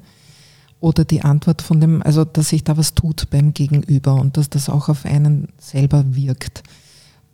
[0.82, 4.50] oder die Antwort von dem, also dass sich da was tut beim Gegenüber und dass
[4.50, 6.64] das auch auf einen selber wirkt.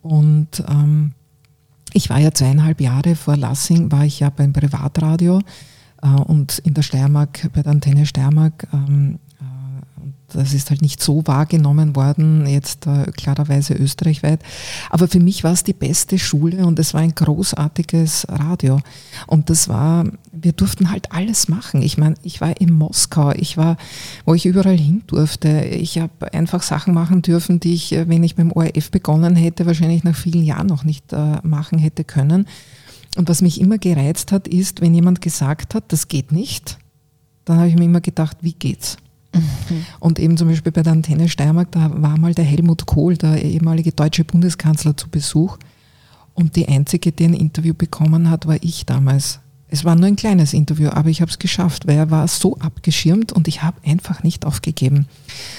[0.02, 1.14] Und ähm,
[1.94, 5.40] ich war ja zweieinhalb Jahre vor Lassing, war ich ja beim Privatradio
[6.02, 9.18] äh, und in der Steiermark, bei der Antenne Steiermark ähm,
[10.28, 14.40] das ist halt nicht so wahrgenommen worden, jetzt äh, klarerweise österreichweit.
[14.90, 18.80] Aber für mich war es die beste Schule und es war ein großartiges Radio.
[19.26, 21.80] Und das war, wir durften halt alles machen.
[21.80, 23.78] Ich meine, ich war in Moskau, ich war,
[24.26, 25.64] wo ich überall hin durfte.
[25.64, 29.64] Ich habe einfach Sachen machen dürfen, die ich, äh, wenn ich beim ORF begonnen hätte,
[29.64, 32.46] wahrscheinlich nach vielen Jahren noch nicht äh, machen hätte können.
[33.16, 36.78] Und was mich immer gereizt hat, ist, wenn jemand gesagt hat, das geht nicht,
[37.46, 38.98] dann habe ich mir immer gedacht, wie geht's?
[39.34, 39.84] Mhm.
[40.00, 43.42] Und eben zum Beispiel bei der Antenne Steiermark, da war mal der Helmut Kohl, der
[43.42, 45.58] ehemalige deutsche Bundeskanzler, zu Besuch.
[46.34, 49.40] Und die einzige, die ein Interview bekommen hat, war ich damals.
[49.70, 52.56] Es war nur ein kleines Interview, aber ich habe es geschafft, weil er war so
[52.56, 55.06] abgeschirmt und ich habe einfach nicht aufgegeben.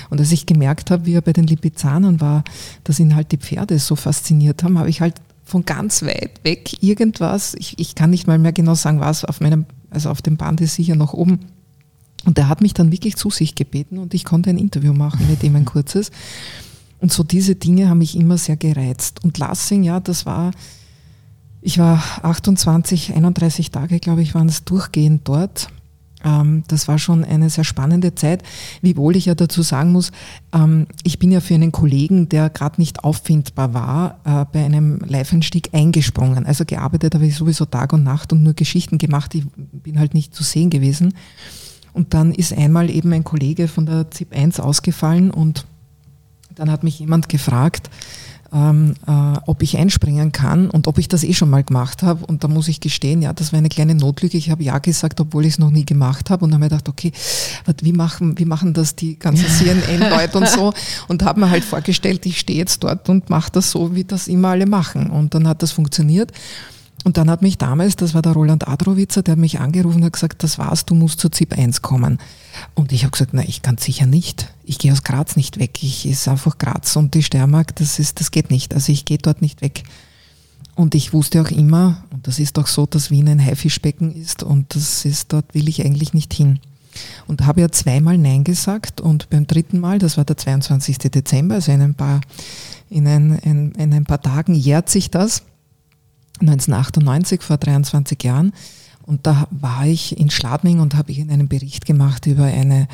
[0.10, 2.44] Und als ich gemerkt habe, wie er bei den Lipizanern war,
[2.86, 6.82] dass ihn halt die Pferde so fasziniert haben, habe ich halt von ganz weit weg
[6.82, 10.38] irgendwas, ich, ich kann nicht mal mehr genau sagen, was auf meinem, also auf dem
[10.38, 11.40] Band ist sicher noch oben.
[12.26, 15.28] Und der hat mich dann wirklich zu sich gebeten und ich konnte ein Interview machen
[15.30, 16.12] mit ihm ein kurzes.
[17.00, 19.24] Und so diese Dinge haben mich immer sehr gereizt.
[19.24, 20.52] Und Lassing, ja, das war,
[21.62, 25.70] ich war 28, 31 Tage, glaube ich, waren es durchgehend dort.
[26.24, 28.44] Ähm, das war schon eine sehr spannende Zeit,
[28.82, 30.12] wiewohl ich ja dazu sagen muss,
[30.54, 35.00] ähm, ich bin ja für einen Kollegen, der gerade nicht auffindbar war, äh, bei einem
[35.00, 36.46] Live-Einstieg eingesprungen.
[36.46, 40.14] Also gearbeitet habe ich sowieso Tag und Nacht und nur Geschichten gemacht, ich bin halt
[40.14, 41.14] nicht zu sehen gewesen.
[41.94, 45.66] Und dann ist einmal eben ein Kollege von der ZIP 1 ausgefallen und
[46.56, 47.90] dann hat mich jemand gefragt,
[48.52, 52.26] ähm, äh, ob ich einspringen kann und ob ich das eh schon mal gemacht habe.
[52.26, 54.38] Und da muss ich gestehen, ja, das war eine kleine Notlüge.
[54.38, 56.44] Ich habe ja gesagt, obwohl ich es noch nie gemacht habe.
[56.44, 57.12] Und dann habe ich gedacht, okay,
[57.82, 60.74] wie machen, wie machen das die ganzen CNN-Leute und so?
[61.08, 64.28] Und habe mir halt vorgestellt, ich stehe jetzt dort und mache das so, wie das
[64.28, 65.10] immer alle machen.
[65.10, 66.32] Und dann hat das funktioniert.
[67.06, 70.06] Und dann hat mich damals, das war der Roland Adrowitzer, der hat mich angerufen und
[70.06, 72.20] hat gesagt, das war's, du musst zur ZIP 1 kommen.
[72.74, 74.54] Und ich habe gesagt, na, ich kann sicher nicht.
[74.66, 75.82] Ich gehe aus Graz nicht weg.
[75.82, 78.74] Ich ist einfach Graz und die Steiermark, das ist, das geht nicht.
[78.74, 79.84] Also ich gehe dort nicht weg.
[80.76, 84.44] Und ich wusste auch immer, und das ist doch so, dass Wien ein Haifischbecken ist
[84.44, 86.60] und das ist, dort will ich eigentlich nicht hin.
[87.28, 90.98] Und habe ja zweimal Nein gesagt und beim dritten Mal, das war der 22.
[90.98, 92.22] Dezember, also in ein paar,
[92.90, 95.44] in ein, in, in ein paar Tagen jährt sich das,
[96.42, 98.54] 1998, vor 23 Jahren.
[99.04, 102.88] Und da war ich in Schladming und habe einen Bericht gemacht über eine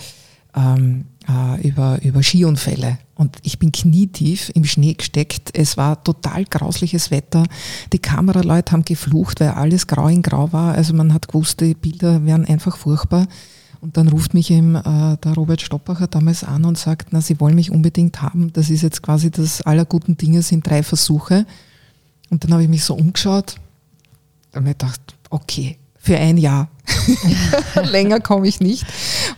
[0.55, 2.97] ähm, äh, über, über Skiunfälle.
[3.15, 5.49] Und ich bin knietief im Schnee gesteckt.
[5.53, 7.43] Es war total grausliches Wetter.
[7.93, 10.73] Die Kameraleute haben geflucht, weil alles grau in grau war.
[10.75, 13.27] Also man hat gewusst, die Bilder wären einfach furchtbar.
[13.81, 17.39] Und dann ruft mich eben äh, der Robert Stoppacher damals an und sagt, na, Sie
[17.39, 18.51] wollen mich unbedingt haben.
[18.53, 21.45] Das ist jetzt quasi das aller guten Dinge sind drei Versuche.
[22.29, 23.55] Und dann habe ich mich so umgeschaut
[24.53, 26.69] und mir gedacht, okay, für ein Jahr.
[27.91, 28.85] Länger komme ich nicht.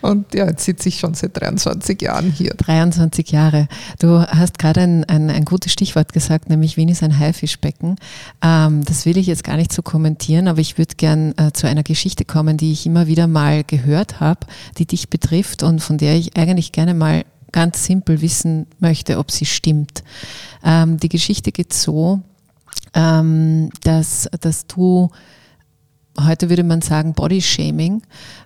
[0.02, 2.54] Und ja, jetzt sitze ich schon seit 23 Jahren hier.
[2.56, 3.70] 23 Jahre.
[4.00, 7.96] Du hast gerade ein, ein, ein gutes Stichwort gesagt, nämlich Wien ist ein Haifischbecken.
[8.42, 11.68] Ähm, das will ich jetzt gar nicht so kommentieren, aber ich würde gern äh, zu
[11.68, 14.42] einer Geschichte kommen, die ich immer wieder mal gehört habe,
[14.78, 17.24] die dich betrifft und von der ich eigentlich gerne mal
[17.54, 20.04] ganz simpel wissen möchte, ob sie stimmt.
[20.66, 22.22] Ähm, die Geschichte geht so,
[22.94, 25.10] ähm, dass, dass du,
[26.20, 28.02] heute würde man sagen, Bodyshaming,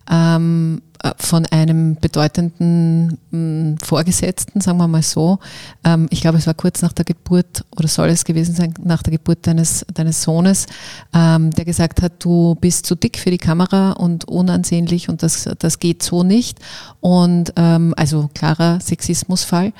[0.10, 5.39] ähm, äh, von einem bedeutenden mh, mm, Vorgesetzten, sagen wir mal so.
[5.84, 9.02] Ähm, ich glaube, es war kurz nach der Geburt oder soll es gewesen sein, nach
[9.02, 10.67] der Geburt deines, deines Sohnes,
[11.13, 15.50] ähm, der gesagt hat, du bist zu dick für die Kamera und unansehnlich und das,
[15.58, 16.60] das geht so nicht.
[17.00, 19.74] Und ähm, also klarer Sexismusfall.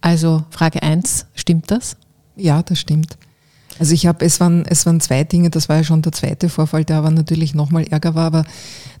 [0.00, 1.96] Also Frage eins, stimmt das?
[2.36, 3.18] Ja, das stimmt.
[3.78, 6.48] Also ich habe, es waren, es waren zwei Dinge, das war ja schon der zweite
[6.48, 8.44] Vorfall, der aber natürlich nochmal Ärger war, aber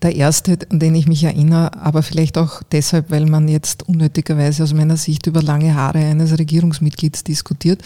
[0.02, 4.62] der erste, an den ich mich erinnere, aber vielleicht auch deshalb, weil man jetzt unnötigerweise
[4.62, 7.82] aus meiner Sicht über lange Haare eines Regierungsmitglieds diskutiert.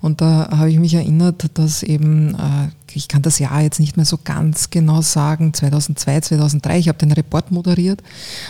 [0.00, 3.96] Und da habe ich mich erinnert, dass eben, äh, ich kann das Jahr jetzt nicht
[3.96, 8.02] mehr so ganz genau sagen, 2002, 2003, ich habe den Report moderiert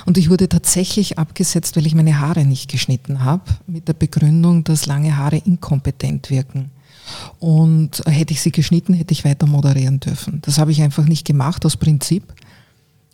[0.05, 4.65] und ich wurde tatsächlich abgesetzt, weil ich meine Haare nicht geschnitten habe, mit der Begründung,
[4.65, 6.71] dass lange Haare inkompetent wirken.
[7.39, 10.41] Und hätte ich sie geschnitten, hätte ich weiter moderieren dürfen.
[10.43, 12.25] Das habe ich einfach nicht gemacht aus Prinzip.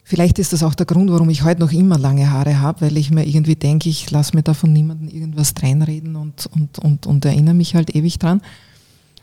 [0.06, 2.96] Vielleicht ist das auch der Grund, warum ich heute noch immer lange Haare habe, weil
[2.98, 7.24] ich mir irgendwie denke, ich lasse mir davon niemanden irgendwas reinreden und, und, und, und
[7.24, 8.42] erinnere mich halt ewig dran.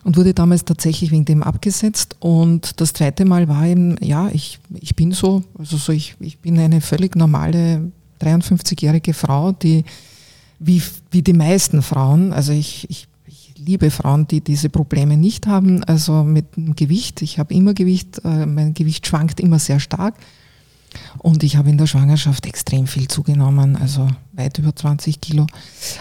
[0.03, 2.15] Und wurde damals tatsächlich wegen dem abgesetzt.
[2.19, 6.39] Und das zweite Mal war eben, ja, ich, ich bin so, also so ich, ich
[6.39, 9.85] bin eine völlig normale 53-jährige Frau, die
[10.63, 13.07] wie, wie die meisten Frauen, also ich, ich
[13.63, 15.83] liebe Frauen, die diese Probleme nicht haben.
[15.83, 17.21] Also mit dem Gewicht.
[17.21, 18.21] Ich habe immer Gewicht.
[18.23, 20.15] Äh, mein Gewicht schwankt immer sehr stark.
[21.19, 25.47] Und ich habe in der Schwangerschaft extrem viel zugenommen, also weit über 20 Kilo.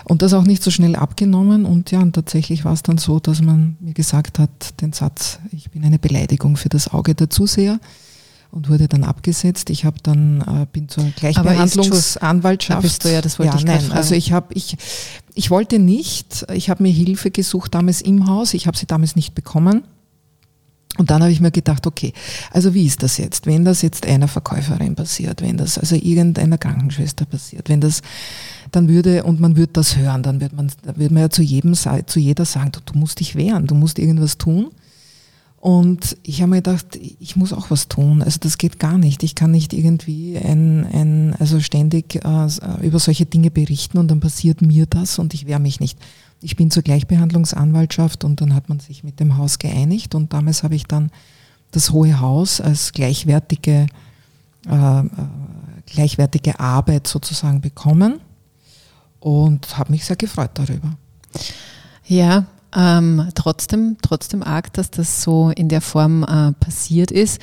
[0.02, 1.64] Und das auch nicht so schnell abgenommen.
[1.64, 5.38] Und ja, und tatsächlich war es dann so, dass man mir gesagt hat, den Satz,
[5.52, 7.78] ich bin eine Beleidigung für das Auge der Zuseher
[8.50, 9.70] und wurde dann abgesetzt.
[9.70, 12.82] Ich habe dann äh, bin zur Gleichbehandlungsanwaltschaft.
[12.82, 13.92] bist du ja, das wollte ja, ich nein, fragen.
[13.92, 14.76] also ich habe ich
[15.34, 16.46] ich wollte nicht.
[16.52, 18.54] Ich habe mir Hilfe gesucht damals im Haus.
[18.54, 19.84] Ich habe sie damals nicht bekommen.
[20.98, 22.12] Und dann habe ich mir gedacht, okay,
[22.50, 26.58] also wie ist das jetzt, wenn das jetzt einer Verkäuferin passiert, wenn das also irgendeiner
[26.58, 28.02] Krankenschwester passiert, wenn das
[28.72, 31.42] dann würde und man würde das hören, dann wird man, dann wird man ja zu
[31.42, 34.72] jedem zu jeder sagen, du, du musst dich wehren, du musst irgendwas tun.
[35.60, 38.22] Und ich habe mir gedacht, ich muss auch was tun.
[38.22, 39.22] Also das geht gar nicht.
[39.22, 42.48] Ich kann nicht irgendwie ein, ein also ständig äh,
[42.80, 45.98] über solche Dinge berichten und dann passiert mir das und ich wehre mich nicht.
[46.40, 50.62] Ich bin zur Gleichbehandlungsanwaltschaft und dann hat man sich mit dem Haus geeinigt und damals
[50.62, 51.10] habe ich dann
[51.72, 53.86] das Hohe Haus als gleichwertige,
[54.66, 55.04] äh, äh
[55.84, 58.20] gleichwertige Arbeit sozusagen bekommen
[59.18, 60.96] und habe mich sehr gefreut darüber.
[62.06, 62.46] Ja,
[62.76, 67.40] ähm, trotzdem, trotzdem arg, dass das so in der Form äh, passiert ist.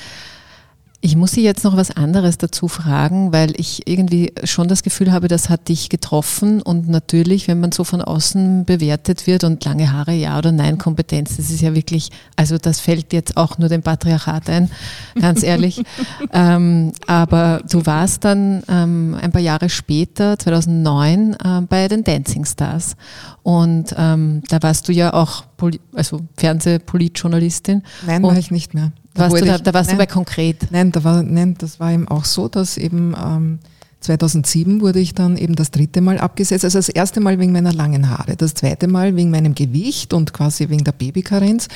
[1.07, 5.13] Ich muss Sie jetzt noch was anderes dazu fragen, weil ich irgendwie schon das Gefühl
[5.13, 9.63] habe, das hat dich getroffen und natürlich, wenn man so von außen bewertet wird und
[9.63, 13.57] lange Haare, ja oder nein, Kompetenz, das ist ja wirklich, also das fällt jetzt auch
[13.57, 14.69] nur dem Patriarchat ein,
[15.17, 15.81] ganz ehrlich.
[16.33, 22.43] ähm, aber du warst dann ähm, ein paar Jahre später, 2009, äh, bei den Dancing
[22.43, 22.97] Stars
[23.43, 27.83] und ähm, da warst du ja auch Poli also Fernsehpolitjournalistin.
[28.05, 28.91] Nein, war ich nicht mehr.
[29.17, 30.67] Da, warst du, da, da warst nein, du bei konkret.
[30.71, 33.59] Nein, da war, nein, das war eben auch so, dass eben ähm,
[34.01, 36.63] 2007 wurde ich dann eben das dritte Mal abgesetzt.
[36.63, 40.33] Also das erste Mal wegen meiner langen Haare, das zweite Mal wegen meinem Gewicht und
[40.33, 41.67] quasi wegen der Babykarenz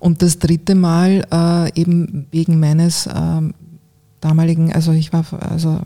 [0.00, 3.12] und das dritte Mal äh, eben wegen meines äh,
[4.20, 5.80] damaligen, also ich war, also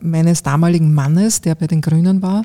[0.00, 2.42] meines damaligen Mannes, der bei den Grünen war,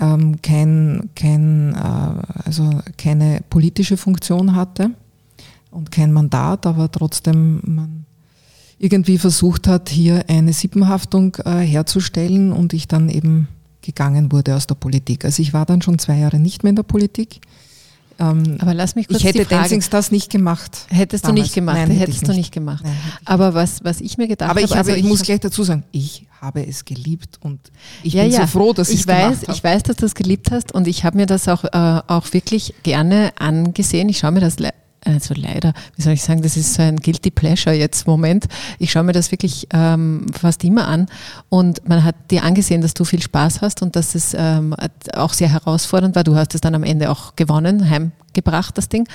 [0.00, 4.92] ähm, kein, kein, äh, also keine politische Funktion hatte
[5.72, 8.06] und kein Mandat, aber trotzdem man
[8.78, 13.48] irgendwie versucht hat, hier eine Sippenhaftung äh, herzustellen und ich dann eben
[13.80, 15.24] gegangen wurde aus der Politik.
[15.24, 17.40] Also ich war dann schon zwei Jahre nicht mehr in der Politik.
[18.18, 20.86] Ähm, aber lass mich kurz Ich hätte die Frage, Dancing Stars nicht gemacht.
[20.88, 21.36] Hättest damals.
[21.36, 22.84] du nicht gemacht, Nein, hättest du nicht gemacht.
[22.84, 25.40] Nein, aber was, was ich mir gedacht aber ich habe, also ich, ich muss gleich
[25.40, 27.60] dazu sagen, ich habe es geliebt und
[28.02, 28.40] ich ja, bin ja.
[28.42, 29.52] so froh, dass ich es weiß, gemacht habe.
[29.52, 32.32] Ich weiß, dass du es geliebt hast und ich habe mir das auch, äh, auch
[32.32, 34.08] wirklich gerne angesehen.
[34.08, 34.58] Ich schaue mir das
[35.04, 38.46] also leider, wie soll ich sagen, das ist so ein guilty pleasure jetzt Moment.
[38.78, 41.06] Ich schaue mir das wirklich ähm, fast immer an
[41.48, 44.74] und man hat dir angesehen, dass du viel Spaß hast und dass es ähm,
[45.14, 46.24] auch sehr herausfordernd war.
[46.24, 49.08] Du hast es dann am Ende auch gewonnen, heimgebracht, das Ding.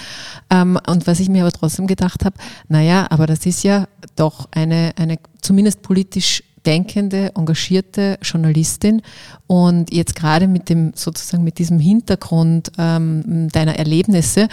[0.49, 2.35] Ähm, und was ich mir aber trotzdem gedacht habe,
[2.67, 9.01] naja, aber das ist ja doch eine, eine zumindest politisch denkende, engagierte Journalistin
[9.47, 14.49] und jetzt gerade mit dem sozusagen mit diesem Hintergrund ähm, deiner Erlebnisse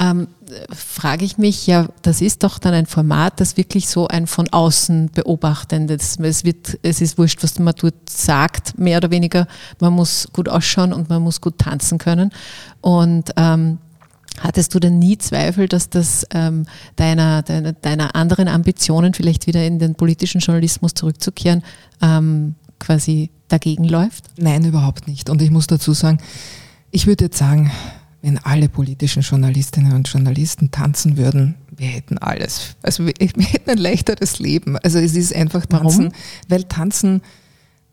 [0.00, 0.26] ähm,
[0.70, 4.48] frage ich mich, ja, das ist doch dann ein Format, das wirklich so ein von
[4.48, 9.46] außen beobachtendes, es wird, es ist wurscht, was man dort sagt, mehr oder weniger,
[9.80, 12.30] man muss gut ausschauen und man muss gut tanzen können
[12.80, 13.78] und ähm,
[14.40, 16.64] Hattest du denn nie Zweifel, dass das ähm,
[16.96, 21.62] deiner, deiner, deiner anderen Ambitionen, vielleicht wieder in den politischen Journalismus zurückzukehren,
[22.00, 24.24] ähm, quasi dagegen läuft?
[24.38, 25.28] Nein, überhaupt nicht.
[25.28, 26.18] Und ich muss dazu sagen,
[26.90, 27.70] ich würde jetzt sagen,
[28.22, 32.76] wenn alle politischen Journalistinnen und Journalisten tanzen würden, wir hätten alles.
[32.82, 34.78] Also wir, wir hätten ein leichteres Leben.
[34.78, 36.12] Also es ist einfach tanzen, Warum?
[36.48, 37.20] weil tanzen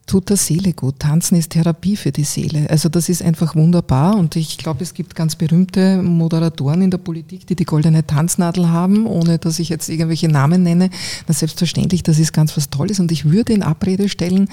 [0.09, 0.97] tut der Seele gut.
[0.97, 2.67] Tanzen ist Therapie für die Seele.
[2.67, 6.97] Also das ist einfach wunderbar und ich glaube, es gibt ganz berühmte Moderatoren in der
[6.97, 10.89] Politik, die die goldene Tanznadel haben, ohne dass ich jetzt irgendwelche Namen nenne.
[11.27, 14.49] Na selbstverständlich, das ist ganz was Tolles und ich würde in Abrede stellen,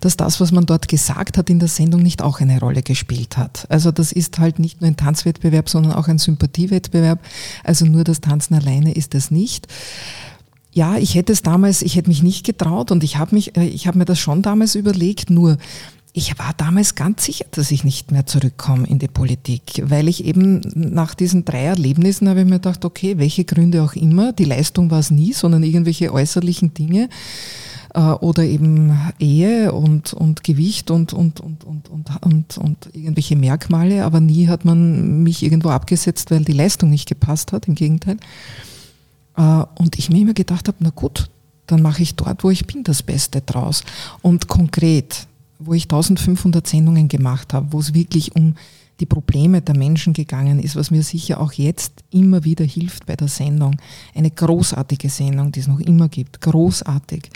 [0.00, 3.38] dass das, was man dort gesagt hat in der Sendung, nicht auch eine Rolle gespielt
[3.38, 3.66] hat.
[3.70, 7.24] Also das ist halt nicht nur ein Tanzwettbewerb, sondern auch ein Sympathiewettbewerb.
[7.64, 9.68] Also nur das Tanzen alleine ist es nicht.
[10.78, 13.66] Ja, ich hätte es damals, ich hätte mich nicht getraut und ich habe mich, äh,
[13.66, 15.56] ich habe mir das schon damals überlegt, nur
[16.12, 20.24] ich war damals ganz sicher, dass ich nicht mehr zurückkomme in die Politik, weil ich
[20.24, 24.44] eben nach diesen drei Erlebnissen habe ich mir gedacht, okay, welche Gründe auch immer, die
[24.44, 27.08] Leistung war es nie, sondern irgendwelche äußerlichen Dinge
[27.94, 33.34] äh, oder eben Ehe und, und Gewicht und, und, und, und, und, und, und irgendwelche
[33.34, 37.74] Merkmale, aber nie hat man mich irgendwo abgesetzt, weil die Leistung nicht gepasst hat, im
[37.74, 38.18] Gegenteil.
[39.38, 41.30] Äh, und ich mir immer gedacht habe, na gut,
[41.66, 43.84] dann mache ich dort, wo ich bin, das Beste draus.
[44.20, 45.26] Und konkret,
[45.58, 48.54] wo ich 1500 Sendungen gemacht habe, wo es wirklich um
[49.00, 53.14] die Probleme der Menschen gegangen ist, was mir sicher auch jetzt immer wieder hilft bei
[53.14, 53.76] der Sendung.
[54.12, 57.30] Eine großartige Sendung, die es noch immer gibt, großartig.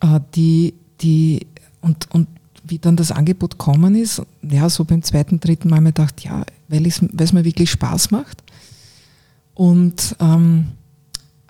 [0.00, 1.46] Äh, die, die,
[1.80, 2.28] und, und
[2.62, 6.44] wie dann das Angebot kommen ist, ja, so beim zweiten, dritten Mal mir gedacht, ja,
[6.68, 8.42] weil es mir wirklich Spaß macht.
[9.54, 10.68] Und ähm,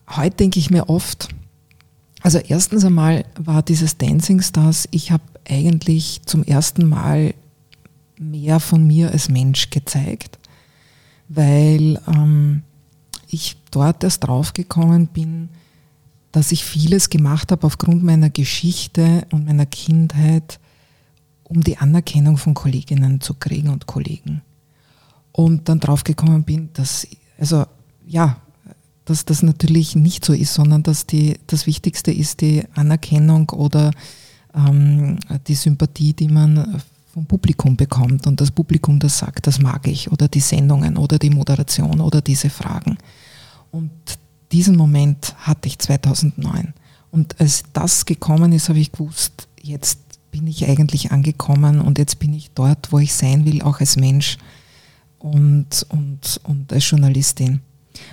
[0.08, 1.28] heute denke ich mir oft,
[2.22, 7.34] also erstens einmal war dieses Dancing Stars, ich habe eigentlich zum ersten Mal
[8.18, 10.38] mehr von mir als Mensch gezeigt,
[11.28, 12.62] weil ähm,
[13.28, 15.48] ich dort erst draufgekommen bin,
[16.32, 20.58] dass ich vieles gemacht habe aufgrund meiner Geschichte und meiner Kindheit,
[21.44, 24.42] um die Anerkennung von Kolleginnen zu kriegen und Kollegen.
[25.32, 27.06] Und dann draufgekommen bin, dass,
[27.38, 27.66] also
[28.06, 28.38] ja,
[29.04, 33.90] dass das natürlich nicht so ist, sondern dass die, das Wichtigste ist die Anerkennung oder
[34.54, 36.82] ähm, die Sympathie, die man
[37.12, 41.18] vom Publikum bekommt und das Publikum das sagt, das mag ich oder die Sendungen oder
[41.18, 42.98] die Moderation oder diese Fragen.
[43.70, 43.90] Und
[44.50, 46.74] diesen Moment hatte ich 2009.
[47.10, 50.00] Und als das gekommen ist, habe ich gewusst, jetzt
[50.32, 53.96] bin ich eigentlich angekommen und jetzt bin ich dort, wo ich sein will, auch als
[53.96, 54.36] Mensch
[55.20, 57.60] und, und, und als Journalistin.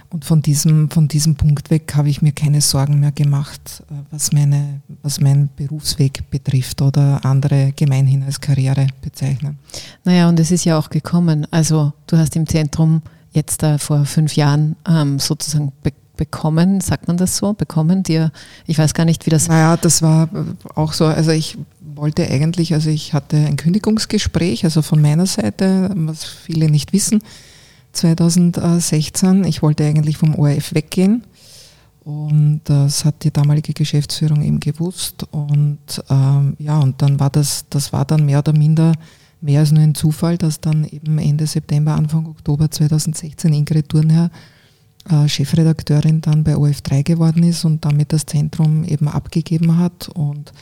[0.10, 3.94] Und von diesem, von diesem Punkt weg habe ich mir keine Sorgen mehr gemacht, äh,
[4.12, 9.60] was, meine, was meinen Berufsweg betrifft oder andere gemeinhin als Karriere bezeichnen.
[10.04, 11.48] Naja, und es ist ja auch gekommen.
[11.52, 13.02] Also du hast im Zentrum
[13.32, 18.32] jetzt äh, vor fünf Jahren ähm, sozusagen be bekommen, sagt man das so, bekommen dir,
[18.68, 19.48] ich weiß gar nicht, wie das...
[19.48, 20.30] Naja, das war
[20.76, 25.90] auch so, also ich wollte eigentlich, also ich hatte ein Kündigungsgespräch, also von meiner Seite,
[25.96, 27.24] was viele nicht wissen,
[27.94, 29.44] 2016.
[29.44, 31.24] Ich wollte eigentlich vom ORF weggehen.
[32.04, 35.26] Und das hat die damalige Geschäftsführung eben gewusst.
[35.32, 38.94] Und ähm, ja, und dann war das, das war dann mehr oder minder
[39.42, 44.30] mehr als nur ein Zufall, dass dann eben Ende September, Anfang Oktober 2016 Ingrid Thurnherr
[45.10, 50.10] äh, Chefredakteurin dann bei OF3 geworden ist und damit das Zentrum eben abgegeben hat.
[50.10, 50.54] Und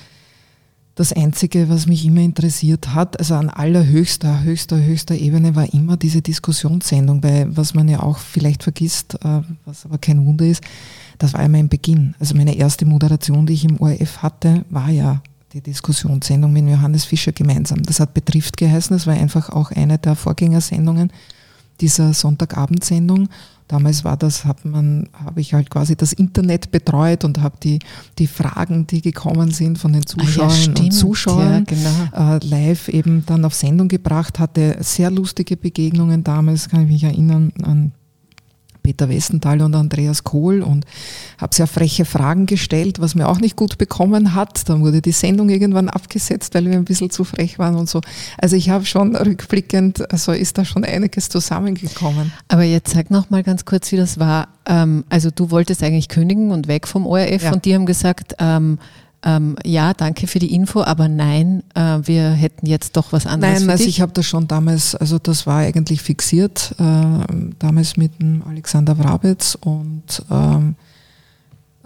[0.96, 5.96] das Einzige, was mich immer interessiert hat, also an allerhöchster, höchster, höchster Ebene war immer
[5.96, 10.62] diese Diskussionssendung, weil was man ja auch vielleicht vergisst, äh, was aber kein Wunder ist,
[11.18, 12.16] das war ja mein Beginn.
[12.20, 15.22] Also meine erste Moderation, die ich im ORF hatte, war ja
[15.54, 17.82] die Diskussionssendung mit Johannes Fischer gemeinsam.
[17.84, 21.12] Das hat Betrifft geheißen, das war einfach auch eine der Vorgängersendungen
[21.82, 23.30] dieser Sonntagabendsendung.
[23.70, 27.78] Damals war das, hat man, habe ich halt quasi das Internet betreut und habe die,
[28.18, 32.36] die Fragen, die gekommen sind von den Zuschauern ja, und Zuschauern ja, genau.
[32.36, 37.04] äh, live eben dann auf Sendung gebracht, hatte sehr lustige Begegnungen damals, kann ich mich
[37.04, 37.92] erinnern an
[38.82, 40.86] Peter Westenthal und Andreas Kohl und
[41.38, 44.68] habe sehr freche Fragen gestellt, was mir auch nicht gut bekommen hat.
[44.70, 48.02] Dann wurde die Sendung irgendwann abgesetzt, weil wir ein bisschen zu frech waren und so.
[48.38, 52.32] Also ich habe schon rückblickend, also ist da schon einiges zusammengekommen.
[52.48, 54.50] Aber jetzt sag noch mal ganz kurz, wie das war.
[54.66, 57.54] Ähm, also du wolltest eigentlich kündigen und weg vom ORF ja.
[57.54, 58.80] und die haben gesagt, ähm,
[59.24, 63.62] ähm, ja, danke für die Info, aber nein, äh, wir hätten jetzt doch was anderes.
[63.62, 67.26] Nein, also ich habe das schon damals, also das war eigentlich fixiert, äh,
[67.60, 70.76] damals mit dem Alexander Wrabetz und ähm,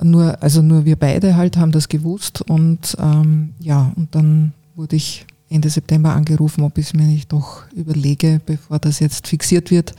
[0.01, 4.95] nur, also nur wir beide halt haben das gewusst und ähm, ja, und dann wurde
[4.95, 9.71] ich Ende September angerufen, ob ich es mir nicht doch überlege, bevor das jetzt fixiert
[9.71, 9.95] wird,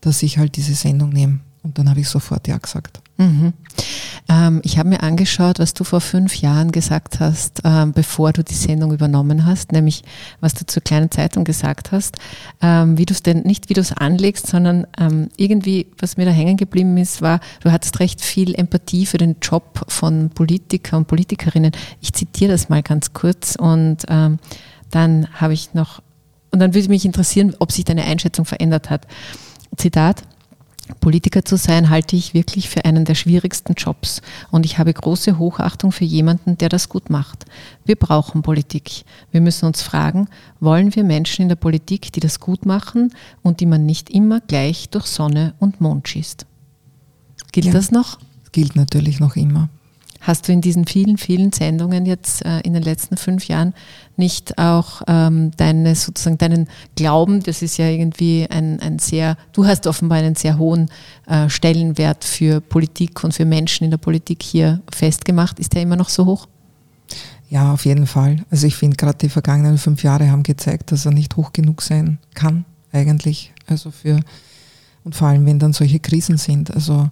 [0.00, 1.40] dass ich halt diese Sendung nehme.
[1.62, 3.00] Und dann habe ich sofort Ja gesagt.
[3.22, 3.52] Mhm.
[4.28, 8.44] Ähm, ich habe mir angeschaut, was du vor fünf Jahren gesagt hast, ähm, bevor du
[8.44, 10.02] die Sendung übernommen hast, nämlich
[10.40, 12.16] was du zur kleinen Zeitung gesagt hast,
[12.60, 16.24] ähm, wie du es denn, nicht wie du es anlegst, sondern ähm, irgendwie, was mir
[16.24, 20.96] da hängen geblieben ist, war, du hattest recht viel Empathie für den Job von Politiker
[20.96, 21.72] und Politikerinnen.
[22.00, 24.38] Ich zitiere das mal ganz kurz und ähm,
[24.90, 26.02] dann habe ich noch,
[26.50, 29.06] und dann würde mich interessieren, ob sich deine Einschätzung verändert hat.
[29.76, 30.22] Zitat.
[31.00, 35.38] Politiker zu sein, halte ich wirklich für einen der schwierigsten Jobs und ich habe große
[35.38, 37.44] Hochachtung für jemanden, der das gut macht.
[37.84, 39.04] Wir brauchen Politik.
[39.30, 40.28] Wir müssen uns fragen,
[40.60, 43.12] wollen wir Menschen in der Politik, die das gut machen
[43.42, 46.46] und die man nicht immer gleich durch Sonne und Mond schießt?
[47.52, 48.18] Gilt ja, das noch?
[48.52, 49.68] Gilt natürlich noch immer.
[50.22, 53.74] Hast du in diesen vielen, vielen Sendungen jetzt äh, in den letzten fünf Jahren
[54.16, 59.66] nicht auch ähm, deine, sozusagen deinen Glauben, das ist ja irgendwie ein, ein sehr, du
[59.66, 60.88] hast offenbar einen sehr hohen
[61.26, 65.58] äh, Stellenwert für Politik und für Menschen in der Politik hier festgemacht.
[65.58, 66.46] Ist der immer noch so hoch?
[67.50, 68.44] Ja, auf jeden Fall.
[68.48, 71.82] Also ich finde gerade die vergangenen fünf Jahre haben gezeigt, dass er nicht hoch genug
[71.82, 73.52] sein kann, eigentlich.
[73.66, 74.20] Also für,
[75.02, 76.72] und vor allem, wenn dann solche Krisen sind.
[76.72, 77.10] Also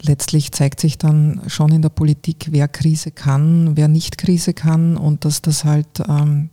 [0.00, 4.96] letztlich zeigt sich dann schon in der Politik, wer Krise kann, wer nicht Krise kann
[4.96, 6.50] und dass das halt, ähm,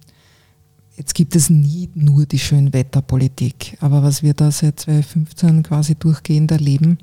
[0.97, 6.51] jetzt gibt es nie nur die Schönwetterpolitik, aber was wir da seit 2015 quasi durchgehend
[6.51, 6.97] erleben,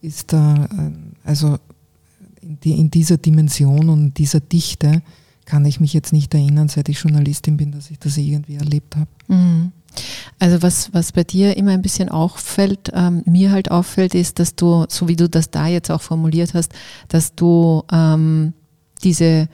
[0.00, 0.90] ist da, äh,
[1.24, 1.58] also
[2.40, 5.02] in, die, in dieser Dimension und dieser Dichte
[5.44, 8.96] kann ich mich jetzt nicht erinnern, seit ich Journalistin bin, dass ich das irgendwie erlebt
[8.96, 9.08] habe.
[9.28, 9.72] Mhm.
[10.38, 14.54] Also was, was bei dir immer ein bisschen auffällt, ähm, mir halt auffällt, ist, dass
[14.54, 16.72] du, so wie du das da jetzt auch formuliert hast,
[17.08, 18.52] dass du ähm,
[19.02, 19.48] diese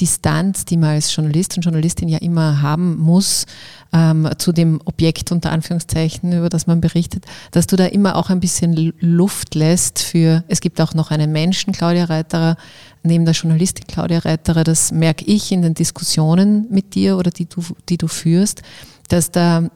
[0.00, 3.46] Distanz, die man als Journalist und Journalistin ja immer haben muss,
[3.92, 8.30] ähm, zu dem Objekt unter Anführungszeichen, über das man berichtet, dass du da immer auch
[8.30, 12.56] ein bisschen Luft lässt für, es gibt auch noch einen Menschen, Claudia Reiterer,
[13.02, 17.46] neben der Journalistin Claudia Reiterer, das merke ich in den Diskussionen mit dir oder die
[17.46, 18.62] du, die du führst,
[19.08, 19.68] dass da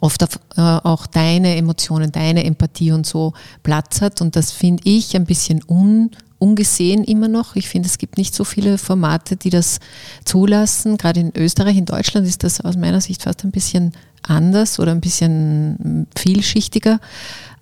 [0.00, 3.32] oft auf, äh, auch deine Emotionen, deine Empathie und so
[3.62, 4.20] Platz hat.
[4.20, 7.56] Und das finde ich ein bisschen un, ungesehen immer noch.
[7.56, 9.78] Ich finde, es gibt nicht so viele Formate, die das
[10.24, 10.96] zulassen.
[10.96, 13.92] Gerade in Österreich, in Deutschland ist das aus meiner Sicht fast ein bisschen
[14.22, 17.00] anders oder ein bisschen vielschichtiger.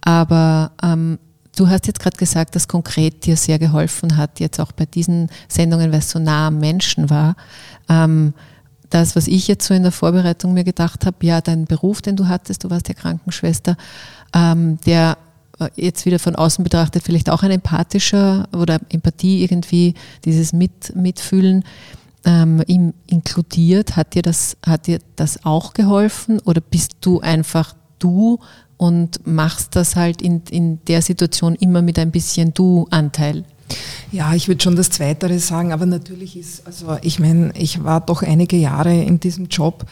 [0.02, 1.18] Aber ähm,
[1.56, 5.28] du hast jetzt gerade gesagt, dass konkret dir sehr geholfen hat, jetzt auch bei diesen
[5.48, 7.36] Sendungen, weil es so nah am Menschen war.
[7.88, 8.34] Ähm,
[8.94, 12.14] das, was ich jetzt so in der Vorbereitung mir gedacht habe, ja, dein Beruf, den
[12.14, 13.76] du hattest, du warst ja Krankenschwester,
[14.32, 15.18] ähm, der
[15.58, 20.94] äh, jetzt wieder von außen betrachtet vielleicht auch ein empathischer oder Empathie irgendwie, dieses Mit,
[20.94, 21.64] Mitfühlen
[22.24, 22.62] ähm,
[23.06, 23.96] inkludiert.
[23.96, 28.38] Hat dir, das, hat dir das auch geholfen oder bist du einfach du
[28.76, 33.44] und machst das halt in, in der Situation immer mit ein bisschen Du-Anteil?
[34.12, 38.00] Ja, ich würde schon das Zweitere sagen, aber natürlich ist, also ich meine, ich war
[38.00, 39.86] doch einige Jahre in diesem Job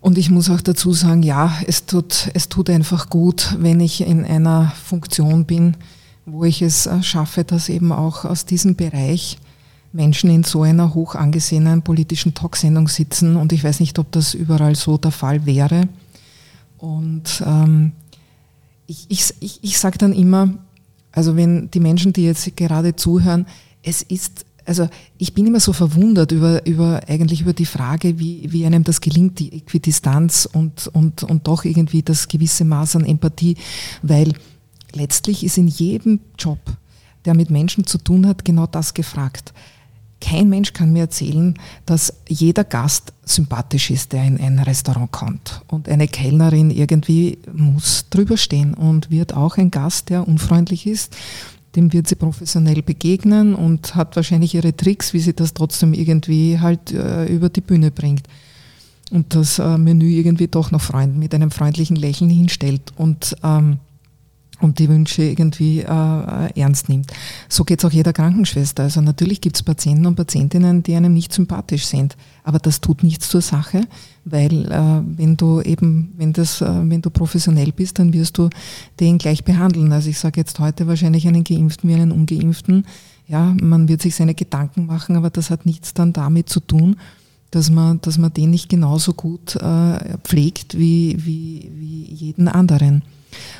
[0.00, 4.00] und ich muss auch dazu sagen, ja, es tut, es tut einfach gut, wenn ich
[4.00, 5.76] in einer Funktion bin,
[6.24, 9.38] wo ich es äh, schaffe, dass eben auch aus diesem Bereich
[9.92, 14.34] Menschen in so einer hoch angesehenen politischen Talksendung sitzen und ich weiß nicht, ob das
[14.34, 15.88] überall so der Fall wäre.
[16.76, 17.92] Und ähm,
[18.86, 20.50] ich, ich, ich, ich sage dann immer,
[21.18, 23.46] also wenn die Menschen, die jetzt gerade zuhören,
[23.82, 24.88] es ist, also
[25.18, 29.00] ich bin immer so verwundert über, über eigentlich über die Frage, wie, wie einem das
[29.00, 33.56] gelingt, die Äquidistanz und, und, und doch irgendwie das gewisse Maß an Empathie,
[34.00, 34.32] weil
[34.92, 36.60] letztlich ist in jedem Job,
[37.24, 39.52] der mit Menschen zu tun hat, genau das gefragt.
[40.20, 41.54] Kein Mensch kann mir erzählen,
[41.86, 45.62] dass jeder Gast sympathisch ist, der in ein Restaurant kommt.
[45.68, 51.16] Und eine Kellnerin irgendwie muss drüber stehen und wird auch ein Gast, der unfreundlich ist.
[51.76, 56.58] Dem wird sie professionell begegnen und hat wahrscheinlich ihre Tricks, wie sie das trotzdem irgendwie
[56.58, 58.26] halt äh, über die Bühne bringt.
[59.10, 62.92] Und das äh, Menü irgendwie doch noch Freund, mit einem freundlichen Lächeln hinstellt.
[62.96, 63.78] Und ähm,
[64.60, 67.12] und die Wünsche irgendwie äh, ernst nimmt.
[67.48, 68.84] So geht es auch jeder Krankenschwester.
[68.84, 73.02] Also natürlich gibt es Patienten und Patientinnen, die einem nicht sympathisch sind, aber das tut
[73.02, 73.82] nichts zur Sache,
[74.24, 78.50] weil äh, wenn du eben, wenn das, äh, wenn du professionell bist, dann wirst du
[79.00, 79.92] den gleich behandeln.
[79.92, 82.84] Also ich sage jetzt heute wahrscheinlich einen Geimpften wie einen Ungeimpften.
[83.26, 86.96] Ja, man wird sich seine Gedanken machen, aber das hat nichts dann damit zu tun,
[87.50, 93.02] dass man, dass man den nicht genauso gut äh, pflegt wie, wie, wie jeden anderen.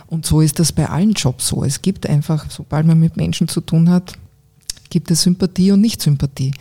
[0.07, 1.65] Und so ist das bei allen Jobs so.
[1.65, 4.15] Es gibt einfach, sobald man mit Menschen zu tun hat,
[4.91, 6.53] gibt es Sympathie und Nicht-Sympathie.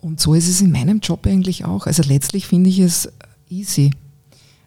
[0.00, 1.86] Und so ist es in meinem Job eigentlich auch.
[1.86, 3.08] Also letztlich finde ich es
[3.50, 3.90] easy.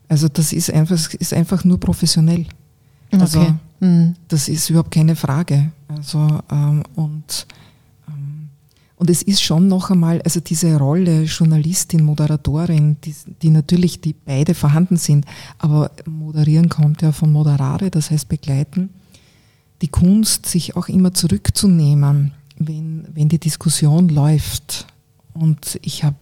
[0.08, 2.46] Also das ist einfach, ist einfach nur professionell.
[3.12, 3.54] Also okay.
[3.80, 4.16] mhm.
[4.28, 5.72] das ist überhaupt keine Frage.
[5.88, 7.48] Also ähm, und
[9.02, 14.14] und es ist schon noch einmal, also diese Rolle Journalistin, Moderatorin, die, die, natürlich, die
[14.14, 15.26] beide vorhanden sind,
[15.58, 18.92] aber moderieren kommt ja von moderare, das heißt begleiten.
[19.82, 24.86] Die Kunst, sich auch immer zurückzunehmen, wenn, wenn die Diskussion läuft.
[25.34, 26.18] Und ich habe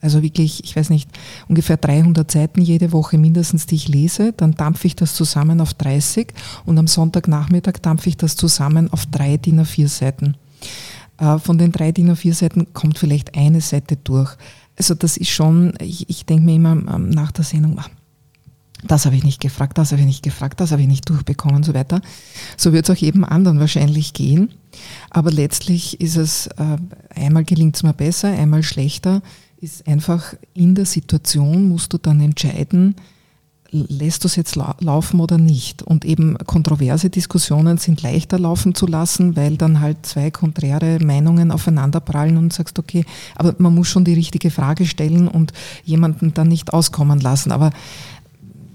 [0.00, 1.08] also wirklich, ich weiß nicht,
[1.46, 4.32] ungefähr 300 Seiten jede Woche mindestens, die ich lese.
[4.32, 6.34] Dann dampfe ich das zusammen auf 30
[6.66, 10.36] und am Sonntagnachmittag dampfe ich das zusammen auf drei DIN A4 Seiten.
[11.18, 14.36] Äh, von den drei DIN A4 Seiten kommt vielleicht eine Seite durch.
[14.76, 17.86] Also das ist schon, ich, ich denke mir immer ähm, nach der Sendung, ah,
[18.86, 21.56] das habe ich nicht gefragt, das habe ich nicht gefragt, das habe ich nicht durchbekommen
[21.56, 22.02] und so weiter.
[22.56, 24.50] So wird es auch jedem anderen wahrscheinlich gehen.
[25.10, 26.76] Aber letztlich ist es, äh,
[27.14, 29.22] einmal gelingt es mir besser, einmal schlechter,
[29.60, 32.96] ist einfach in der Situation musst du dann entscheiden,
[33.74, 35.82] lässt du es jetzt laufen oder nicht?
[35.82, 41.50] Und eben kontroverse Diskussionen sind leichter laufen zu lassen, weil dann halt zwei konträre Meinungen
[41.50, 43.04] aufeinanderprallen und sagst, okay,
[43.34, 45.52] aber man muss schon die richtige Frage stellen und
[45.84, 47.50] jemanden dann nicht auskommen lassen.
[47.52, 47.70] Aber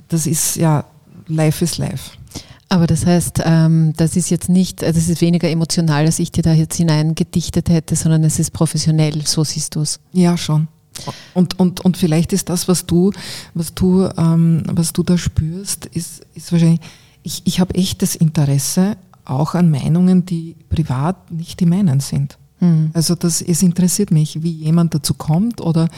[0.09, 0.83] das ist ja,
[1.27, 2.11] life is life.
[2.67, 6.43] Aber das heißt, ähm, das ist jetzt nicht, das ist weniger emotional, als ich dir
[6.43, 9.99] da jetzt hineingedichtet hätte, sondern es ist professionell, so siehst du es.
[10.13, 10.67] Ja, schon.
[11.33, 13.11] Und, und, und vielleicht ist das, was du,
[13.53, 16.81] was du, ähm, was du da spürst, ist, ist wahrscheinlich,
[17.23, 22.37] ich, ich habe echtes Interesse auch an Meinungen, die privat nicht die meinen sind.
[22.59, 22.91] Mhm.
[22.93, 25.89] Also das, es interessiert mich, wie jemand dazu kommt oder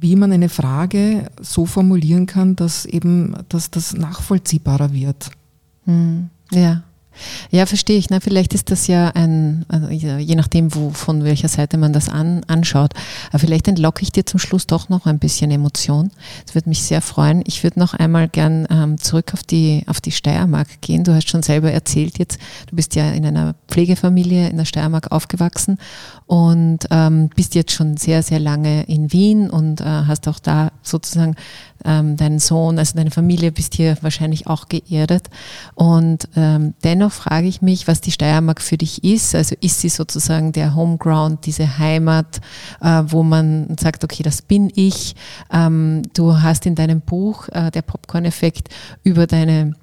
[0.00, 5.30] wie man eine Frage so formulieren kann, dass eben, dass das nachvollziehbarer wird.
[5.86, 6.30] Mhm.
[6.52, 6.82] Ja.
[7.50, 8.10] Ja, verstehe ich.
[8.10, 12.08] Na, vielleicht ist das ja ein, also je nachdem, wo, von welcher Seite man das
[12.08, 12.92] an, anschaut.
[13.30, 16.10] Aber vielleicht entlocke ich dir zum Schluss doch noch ein bisschen Emotion.
[16.44, 17.42] Das würde mich sehr freuen.
[17.46, 21.04] Ich würde noch einmal gern ähm, zurück auf die, auf die Steiermark gehen.
[21.04, 22.38] Du hast schon selber erzählt jetzt,
[22.68, 25.78] du bist ja in einer Pflegefamilie in der Steiermark aufgewachsen
[26.26, 30.72] und ähm, bist jetzt schon sehr, sehr lange in Wien und äh, hast auch da
[30.82, 31.36] sozusagen
[31.84, 35.28] ähm, deinen Sohn, also deine Familie bist hier wahrscheinlich auch geerdet.
[35.74, 39.34] Und ähm, dennoch frage ich mich, was die Steiermark für dich ist.
[39.34, 42.40] Also ist sie sozusagen der Homeground, diese Heimat,
[42.80, 45.14] äh, wo man sagt, okay, das bin ich.
[45.52, 48.68] Ähm, du hast in deinem Buch, äh, der Popcorn-Effekt,
[49.02, 49.74] über deine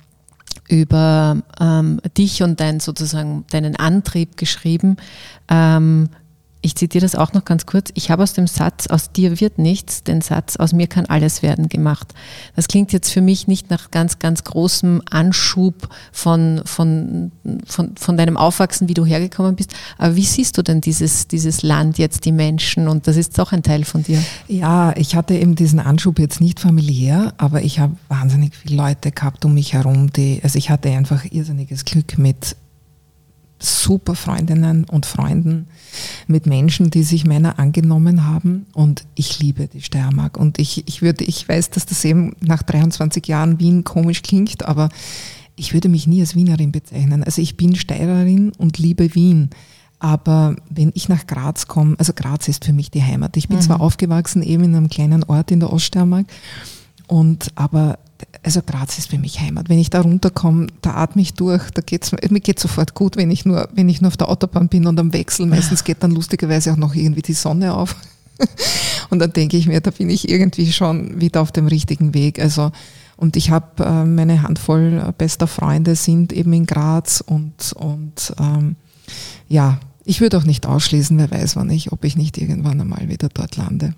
[0.67, 4.95] über ähm, dich und dein sozusagen deinen Antrieb geschrieben.
[5.49, 6.09] Ähm,
[6.61, 7.89] ich zitiere das auch noch ganz kurz.
[7.95, 11.41] Ich habe aus dem Satz, aus dir wird nichts, den Satz, aus mir kann alles
[11.41, 12.13] werden gemacht.
[12.55, 17.31] Das klingt jetzt für mich nicht nach ganz, ganz großem Anschub von, von,
[17.65, 19.73] von, von deinem Aufwachsen, wie du hergekommen bist.
[19.97, 22.87] Aber wie siehst du denn dieses, dieses Land jetzt, die Menschen?
[22.87, 24.23] Und das ist auch ein Teil von dir.
[24.47, 29.11] Ja, ich hatte eben diesen Anschub jetzt nicht familiär, aber ich habe wahnsinnig viele Leute
[29.11, 32.55] gehabt um mich herum, die, also ich hatte einfach irrsinniges Glück mit
[33.61, 35.67] super Freundinnen und Freunden,
[36.27, 38.65] mit Menschen, die sich meiner angenommen haben.
[38.73, 40.37] Und ich liebe die Steiermark.
[40.37, 44.65] Und ich, ich würde, ich weiß, dass das eben nach 23 Jahren Wien komisch klingt,
[44.65, 44.89] aber
[45.55, 47.23] ich würde mich nie als Wienerin bezeichnen.
[47.23, 49.49] Also ich bin Steirerin und liebe Wien.
[49.99, 53.37] Aber wenn ich nach Graz komme, also Graz ist für mich die Heimat.
[53.37, 53.61] Ich bin mhm.
[53.61, 56.25] zwar aufgewachsen eben in einem kleinen Ort in der Oststeiermark,
[57.11, 57.99] und aber
[58.43, 59.69] also Graz ist für mich Heimat.
[59.69, 63.29] Wenn ich da runterkomme, da atme ich durch, da geht's mir geht sofort gut, wenn
[63.29, 65.45] ich nur, wenn ich nur auf der Autobahn bin und am Wechsel.
[65.45, 67.95] Meistens geht dann lustigerweise auch noch irgendwie die Sonne auf.
[69.11, 72.39] Und dann denke ich mir, da bin ich irgendwie schon wieder auf dem richtigen Weg.
[72.39, 72.71] Also,
[73.17, 78.77] und ich habe äh, meine Handvoll bester Freunde sind eben in Graz und, und ähm,
[79.47, 83.09] ja, ich würde auch nicht ausschließen, wer weiß wann ich, ob ich nicht irgendwann einmal
[83.09, 83.93] wieder dort lande.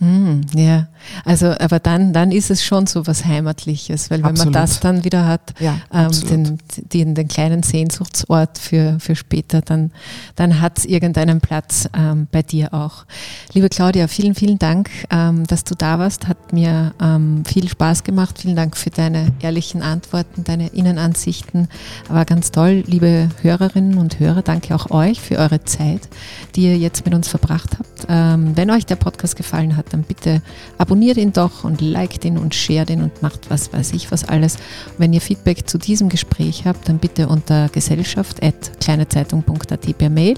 [0.00, 0.88] Hm, ja,
[1.24, 4.52] also aber dann, dann ist es schon so was Heimatliches, weil wenn absolut.
[4.52, 6.58] man das dann wieder hat, ja, ähm, den,
[6.92, 9.92] den, den, kleinen Sehnsuchtsort für, für später, dann,
[10.34, 13.04] dann hat es irgendeinen Platz ähm, bei dir auch.
[13.52, 16.26] Liebe Claudia, vielen, vielen Dank, ähm, dass du da warst.
[16.26, 18.40] Hat mir ähm, viel Spaß gemacht.
[18.40, 21.68] Vielen Dank für deine ehrlichen Antworten, deine Innenansichten.
[22.08, 24.42] War ganz toll, liebe Hörerinnen und Hörer.
[24.42, 26.08] Danke auch euch für eure Zeit,
[26.56, 28.06] die ihr jetzt mit uns verbracht habt.
[28.08, 30.42] Ähm, wenn euch der Podcast gefallen hat, hat, dann bitte
[30.78, 34.24] abonniert ihn doch und liked ihn und shared ihn und macht was weiß ich was
[34.24, 34.56] alles.
[34.98, 40.34] wenn ihr Feedback zu diesem Gespräch habt, dann bitte unter gesellschaft.kleinezeitung.at per Mail.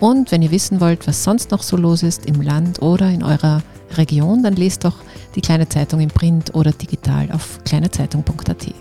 [0.00, 3.22] Und wenn ihr wissen wollt, was sonst noch so los ist im Land oder in
[3.22, 3.62] eurer
[3.96, 4.96] Region, dann lest doch
[5.34, 8.74] die Kleine Zeitung im Print oder digital auf kleinezeitung.at.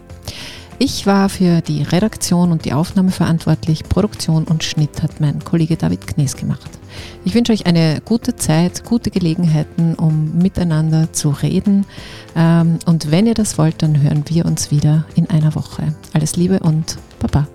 [0.80, 3.84] Ich war für die Redaktion und die Aufnahme verantwortlich.
[3.84, 6.70] Produktion und Schnitt hat mein Kollege David Knees gemacht.
[7.26, 11.86] Ich wünsche euch eine gute Zeit, gute Gelegenheiten, um miteinander zu reden.
[12.36, 15.96] Ähm, und wenn ihr das wollt, dann hören wir uns wieder in einer Woche.
[16.14, 17.48] Alles Liebe und Baba.